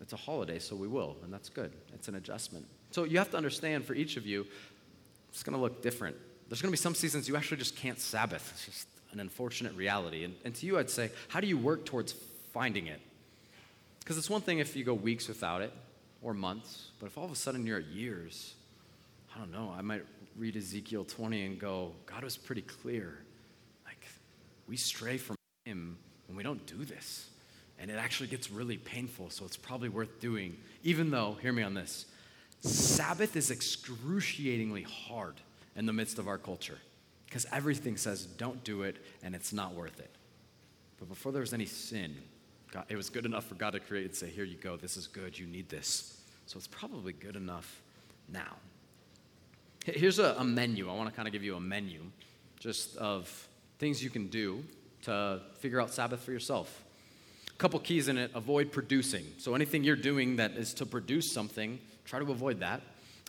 [0.00, 1.72] it's a holiday, so we will, and that's good.
[1.94, 2.66] It's an adjustment.
[2.90, 4.46] So you have to understand for each of you,
[5.34, 6.16] it's going to look different.
[6.48, 8.48] There's going to be some seasons you actually just can't Sabbath.
[8.54, 10.22] It's just an unfortunate reality.
[10.22, 12.12] And, and to you, I'd say, how do you work towards
[12.52, 13.00] finding it?
[13.98, 15.72] Because it's one thing if you go weeks without it
[16.22, 18.54] or months, but if all of a sudden you're at years,
[19.34, 20.04] I don't know, I might
[20.36, 23.18] read Ezekiel 20 and go, God was pretty clear.
[23.84, 24.06] Like,
[24.68, 27.28] we stray from Him when we don't do this.
[27.80, 31.64] And it actually gets really painful, so it's probably worth doing, even though, hear me
[31.64, 32.06] on this,
[32.64, 35.34] Sabbath is excruciatingly hard
[35.76, 36.78] in the midst of our culture
[37.26, 40.10] because everything says don't do it and it's not worth it.
[40.98, 42.16] But before there was any sin,
[42.70, 44.96] God, it was good enough for God to create and say, Here you go, this
[44.96, 46.20] is good, you need this.
[46.46, 47.82] So it's probably good enough
[48.32, 48.56] now.
[49.84, 50.88] Here's a, a menu.
[50.88, 52.00] I want to kind of give you a menu
[52.58, 53.48] just of
[53.78, 54.64] things you can do
[55.02, 56.82] to figure out Sabbath for yourself.
[57.50, 59.24] A couple keys in it avoid producing.
[59.36, 62.80] So anything you're doing that is to produce something, try to avoid that.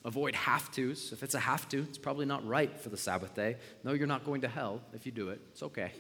[0.03, 1.11] Avoid have tos.
[1.11, 3.57] If it's a have to, it's probably not right for the Sabbath day.
[3.83, 5.41] No, you're not going to hell if you do it.
[5.51, 5.91] It's okay.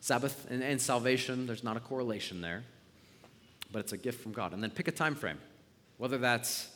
[0.00, 2.62] Sabbath and, and salvation, there's not a correlation there,
[3.72, 4.52] but it's a gift from God.
[4.52, 5.38] And then pick a time frame,
[5.98, 6.68] whether that's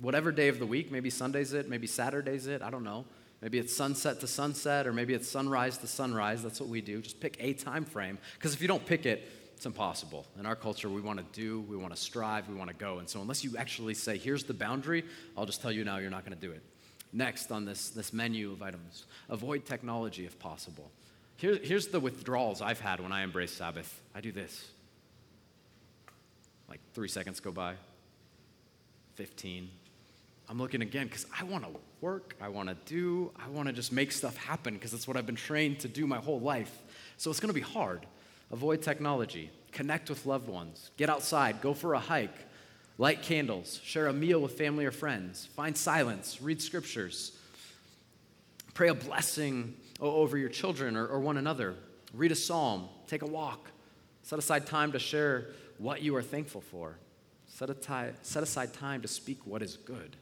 [0.00, 3.04] whatever day of the week, maybe Sunday's it, maybe Saturday's it, I don't know.
[3.40, 6.42] Maybe it's sunset to sunset, or maybe it's sunrise to sunrise.
[6.42, 7.02] That's what we do.
[7.02, 10.26] Just pick a time frame, because if you don't pick it, it's impossible.
[10.38, 12.98] In our culture, we want to do, we want to strive, we want to go.
[12.98, 15.04] And so, unless you actually say, here's the boundary,
[15.36, 16.62] I'll just tell you now you're not going to do it.
[17.12, 20.90] Next on this, this menu of items, avoid technology if possible.
[21.36, 24.70] Here, here's the withdrawals I've had when I embrace Sabbath I do this.
[26.68, 27.74] Like three seconds go by,
[29.14, 29.68] 15.
[30.48, 33.72] I'm looking again because I want to work, I want to do, I want to
[33.72, 36.82] just make stuff happen because that's what I've been trained to do my whole life.
[37.16, 38.06] So it's going to be hard.
[38.52, 42.36] Avoid technology, connect with loved ones, get outside, go for a hike,
[42.98, 47.36] light candles, share a meal with family or friends, find silence, read scriptures,
[48.74, 51.74] pray a blessing over your children or, or one another.
[52.12, 53.70] Read a psalm, take a walk,
[54.22, 56.96] set aside time to share what you are thankful for.
[57.46, 57.70] Set,
[58.22, 60.16] set aside time to speak what is good.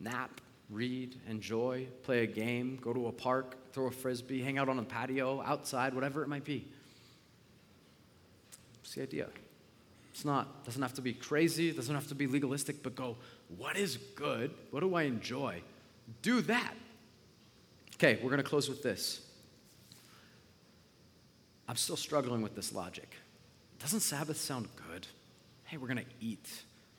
[0.00, 4.68] Nap, read, enjoy, play a game, go to a park, throw a frisbee, hang out
[4.68, 6.66] on a patio, outside, whatever it might be.
[8.94, 9.28] The idea.
[10.10, 13.16] It's not, doesn't have to be crazy, doesn't have to be legalistic, but go,
[13.56, 14.50] what is good?
[14.70, 15.62] What do I enjoy?
[16.20, 16.74] Do that.
[17.94, 19.26] Okay, we're going to close with this.
[21.66, 23.14] I'm still struggling with this logic.
[23.78, 25.06] Doesn't Sabbath sound good?
[25.64, 26.46] Hey, we're going to eat.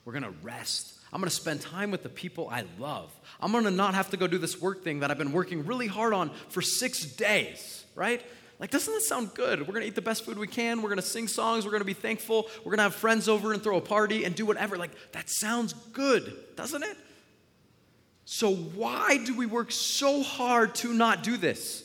[0.04, 0.94] We're going to rest.
[1.12, 3.12] I'm going to spend time with the people I love.
[3.40, 5.64] I'm going to not have to go do this work thing that I've been working
[5.64, 8.20] really hard on for six days, right?
[8.58, 9.66] Like, doesn't that sound good?
[9.66, 10.80] We're to eat the best food we can.
[10.80, 11.64] We're to sing songs.
[11.64, 12.48] We're to be thankful.
[12.64, 14.76] We're to have friends over and throw a party and do whatever.
[14.76, 16.96] Like, that sounds good, doesn't it?
[18.24, 21.84] So, why do we work so hard to not do this?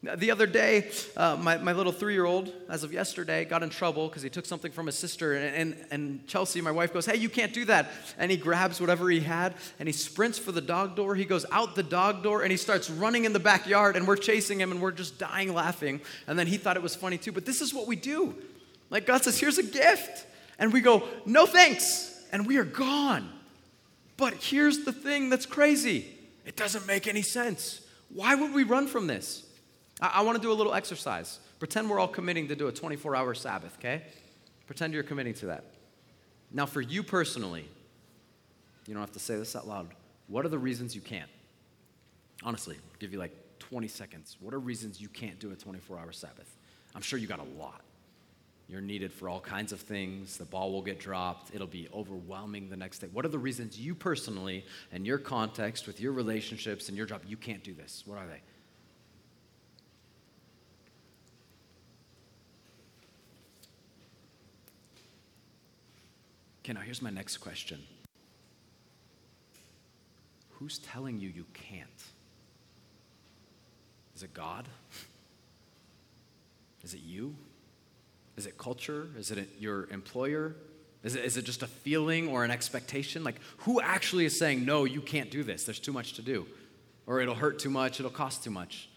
[0.00, 3.68] The other day, uh, my, my little three year old, as of yesterday, got in
[3.68, 5.34] trouble because he took something from his sister.
[5.34, 7.90] And, and, and Chelsea, my wife, goes, Hey, you can't do that.
[8.16, 11.16] And he grabs whatever he had and he sprints for the dog door.
[11.16, 13.96] He goes out the dog door and he starts running in the backyard.
[13.96, 16.00] And we're chasing him and we're just dying laughing.
[16.28, 17.32] And then he thought it was funny too.
[17.32, 18.36] But this is what we do.
[18.90, 20.26] Like God says, Here's a gift.
[20.60, 22.24] And we go, No thanks.
[22.30, 23.28] And we are gone.
[24.16, 26.06] But here's the thing that's crazy
[26.46, 27.80] it doesn't make any sense.
[28.10, 29.44] Why would we run from this?
[30.00, 31.38] I, I want to do a little exercise.
[31.58, 34.02] Pretend we're all committing to do a 24 hour Sabbath, okay?
[34.66, 35.64] Pretend you're committing to that.
[36.50, 37.68] Now, for you personally,
[38.86, 39.88] you don't have to say this out loud.
[40.28, 41.30] What are the reasons you can't?
[42.42, 44.36] Honestly, I'll give you like 20 seconds.
[44.40, 46.56] What are reasons you can't do a 24 hour Sabbath?
[46.94, 47.82] I'm sure you got a lot.
[48.68, 50.36] You're needed for all kinds of things.
[50.36, 51.54] The ball will get dropped.
[51.54, 53.08] It'll be overwhelming the next day.
[53.12, 57.22] What are the reasons you personally, and your context with your relationships and your job,
[57.26, 58.02] you can't do this?
[58.06, 58.40] What are they?
[66.68, 67.82] Okay, now here's my next question
[70.50, 71.88] Who's telling you you can't?
[74.14, 74.68] Is it God?
[76.84, 77.34] Is it you?
[78.36, 79.08] Is it culture?
[79.16, 80.56] Is it your employer?
[81.02, 83.24] Is it, is it just a feeling or an expectation?
[83.24, 85.64] Like, who actually is saying, no, you can't do this?
[85.64, 86.46] There's too much to do.
[87.06, 88.90] Or it'll hurt too much, it'll cost too much.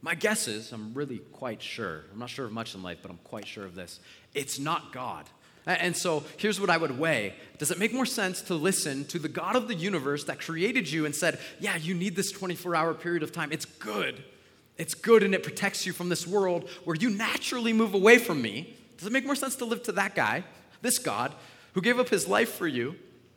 [0.00, 3.10] My guess is, I'm really quite sure, I'm not sure of much in life, but
[3.10, 4.00] I'm quite sure of this.
[4.32, 5.26] It's not God.
[5.68, 7.34] And so here's what I would weigh.
[7.58, 10.90] Does it make more sense to listen to the God of the universe that created
[10.90, 13.52] you and said, Yeah, you need this 24 hour period of time?
[13.52, 14.24] It's good.
[14.78, 18.40] It's good and it protects you from this world where you naturally move away from
[18.40, 18.76] me.
[18.96, 20.44] Does it make more sense to live to that guy,
[20.80, 21.34] this God,
[21.74, 22.96] who gave up his life for you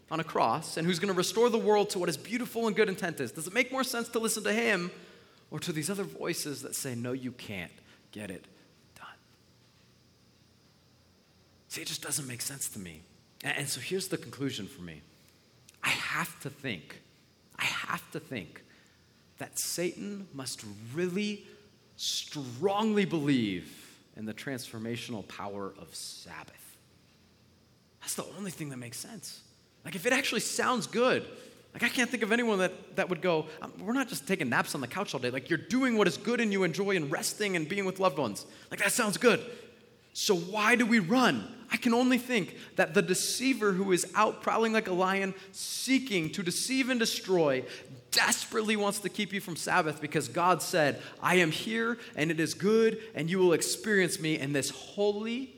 [0.09, 2.75] on a cross and who's going to restore the world to what his beautiful and
[2.75, 3.31] good intent is?
[3.31, 4.91] Does it make more sense to listen to him
[5.49, 7.71] or to these other voices that say, no, you can't
[8.11, 8.45] get it
[8.95, 9.07] done?
[11.71, 13.01] See, it just doesn't make sense to me.
[13.45, 15.01] And so here's the conclusion for me
[15.81, 16.99] I have to think,
[17.57, 18.61] I have to think
[19.37, 21.45] that Satan must really
[21.95, 23.71] strongly believe
[24.17, 26.75] in the transformational power of Sabbath.
[28.01, 29.39] That's the only thing that makes sense.
[29.85, 31.25] Like, if it actually sounds good,
[31.73, 34.49] Like, I can't think of anyone that, that would go, um, we're not just taking
[34.49, 35.29] naps on the couch all day.
[35.29, 38.17] Like, you're doing what is good and you enjoy and resting and being with loved
[38.17, 38.45] ones.
[38.69, 39.39] Like, that sounds good.
[40.13, 41.47] So, why do we run?
[41.71, 46.29] I can only think that the deceiver who is out prowling like a lion, seeking
[46.31, 47.63] to deceive and destroy,
[48.11, 52.41] desperately wants to keep you from Sabbath because God said, I am here and it
[52.41, 55.55] is good, and you will experience me in this holy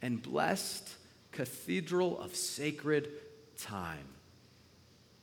[0.00, 0.88] and blessed
[1.30, 3.08] cathedral of sacred
[3.58, 4.06] time.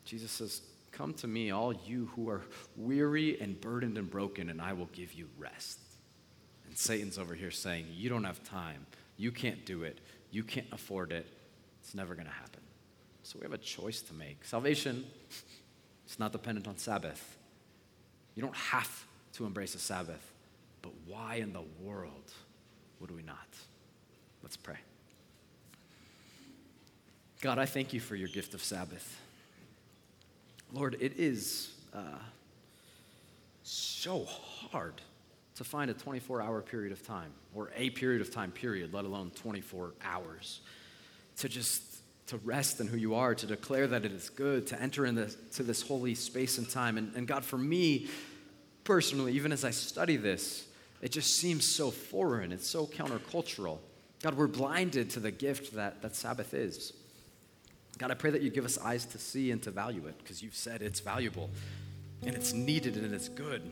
[0.06, 0.62] Jesus says,
[0.92, 2.42] Come to me, all you who are
[2.76, 5.80] weary and burdened and broken, and I will give you rest.
[6.78, 8.86] And Satan's over here saying, You don't have time.
[9.18, 9.98] You can't do it.
[10.30, 11.26] You can't afford it.
[11.82, 12.62] It's never going to happen.
[13.24, 14.46] So we have a choice to make.
[14.46, 15.04] Salvation
[16.08, 17.36] is not dependent on Sabbath.
[18.36, 20.32] You don't have to embrace a Sabbath.
[20.84, 22.32] But why in the world
[23.00, 23.48] would we not?
[24.44, 24.78] Let's pray.
[27.42, 29.20] God, I thank you for your gift of Sabbath.
[30.72, 32.20] Lord, it is uh,
[33.64, 35.02] so hard
[35.58, 39.06] to find a 24 hour period of time or a period of time period let
[39.06, 40.62] alone 24 hours
[41.38, 41.84] to just
[42.28, 45.30] to rest in who you are to declare that it is good to enter into
[45.54, 46.98] to this holy space and time.
[46.98, 48.08] And, and god for me
[48.84, 50.68] personally even as i study this
[51.02, 53.80] it just seems so foreign it's so countercultural.
[54.22, 56.94] God we're blinded to the gift that, that sabbath is.
[57.98, 60.44] God i pray that you give us eyes to see and to value it because
[60.44, 61.50] you've said it's valuable
[62.24, 63.64] and it's needed and it's good.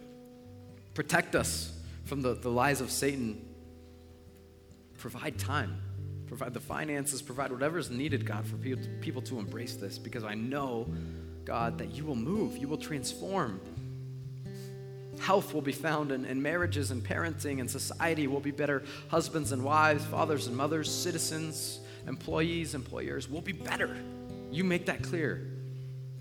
[0.95, 1.74] Protect us
[2.05, 3.45] from the, the lies of Satan.
[4.97, 5.81] Provide time,
[6.27, 9.97] provide the finances, provide whatever is needed, God, for people to, people to embrace this
[9.97, 10.87] because I know,
[11.43, 13.59] God, that you will move, you will transform.
[15.19, 18.83] Health will be found in, in marriages and parenting, and society will be better.
[19.07, 23.97] Husbands and wives, fathers and mothers, citizens, employees, employers will be better.
[24.51, 25.47] You make that clear.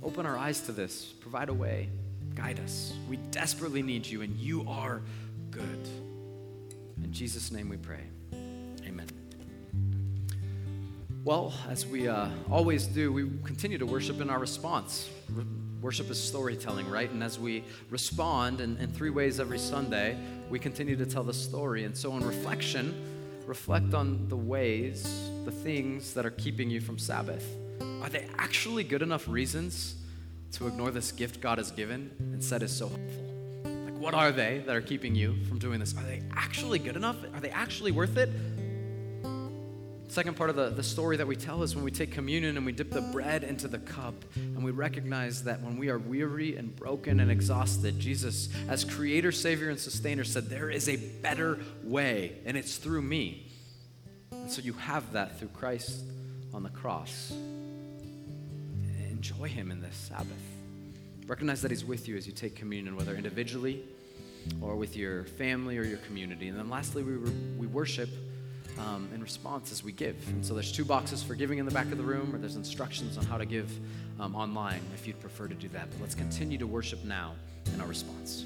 [0.02, 1.88] Open our eyes to this, provide a way.
[2.34, 2.92] Guide us.
[3.08, 5.02] We desperately need you, and you are
[5.54, 5.88] good.
[7.04, 8.00] In Jesus' name we pray.
[8.84, 9.06] Amen.
[11.24, 15.08] Well, as we uh, always do, we continue to worship in our response.
[15.30, 15.44] Re-
[15.80, 17.08] worship is storytelling, right?
[17.08, 20.18] And as we respond in, in three ways every Sunday,
[20.50, 21.84] we continue to tell the story.
[21.84, 22.92] And so, in reflection,
[23.46, 27.46] reflect on the ways, the things that are keeping you from Sabbath.
[28.02, 29.96] Are they actually good enough reasons
[30.52, 33.23] to ignore this gift God has given and said is so helpful?
[34.04, 35.96] What are they that are keeping you from doing this?
[35.96, 37.16] Are they actually good enough?
[37.32, 38.28] Are they actually worth it?
[40.08, 42.66] Second part of the, the story that we tell is when we take communion and
[42.66, 46.54] we dip the bread into the cup and we recognize that when we are weary
[46.54, 51.58] and broken and exhausted, Jesus, as creator, savior, and sustainer, said, There is a better
[51.82, 53.50] way, and it's through me.
[54.32, 56.04] And so you have that through Christ
[56.52, 57.32] on the cross
[59.10, 60.28] enjoy Him in this Sabbath.
[61.26, 63.82] Recognize that He's with you as you take communion, whether individually
[64.60, 66.48] or with your family or your community.
[66.48, 67.16] And then lastly, we,
[67.58, 68.08] we worship
[68.78, 70.16] um, in response as we give.
[70.28, 72.56] And so there's two boxes for giving in the back of the room, or there's
[72.56, 73.70] instructions on how to give
[74.18, 75.90] um, online if you'd prefer to do that.
[75.90, 77.34] But let's continue to worship now
[77.72, 78.44] in our response.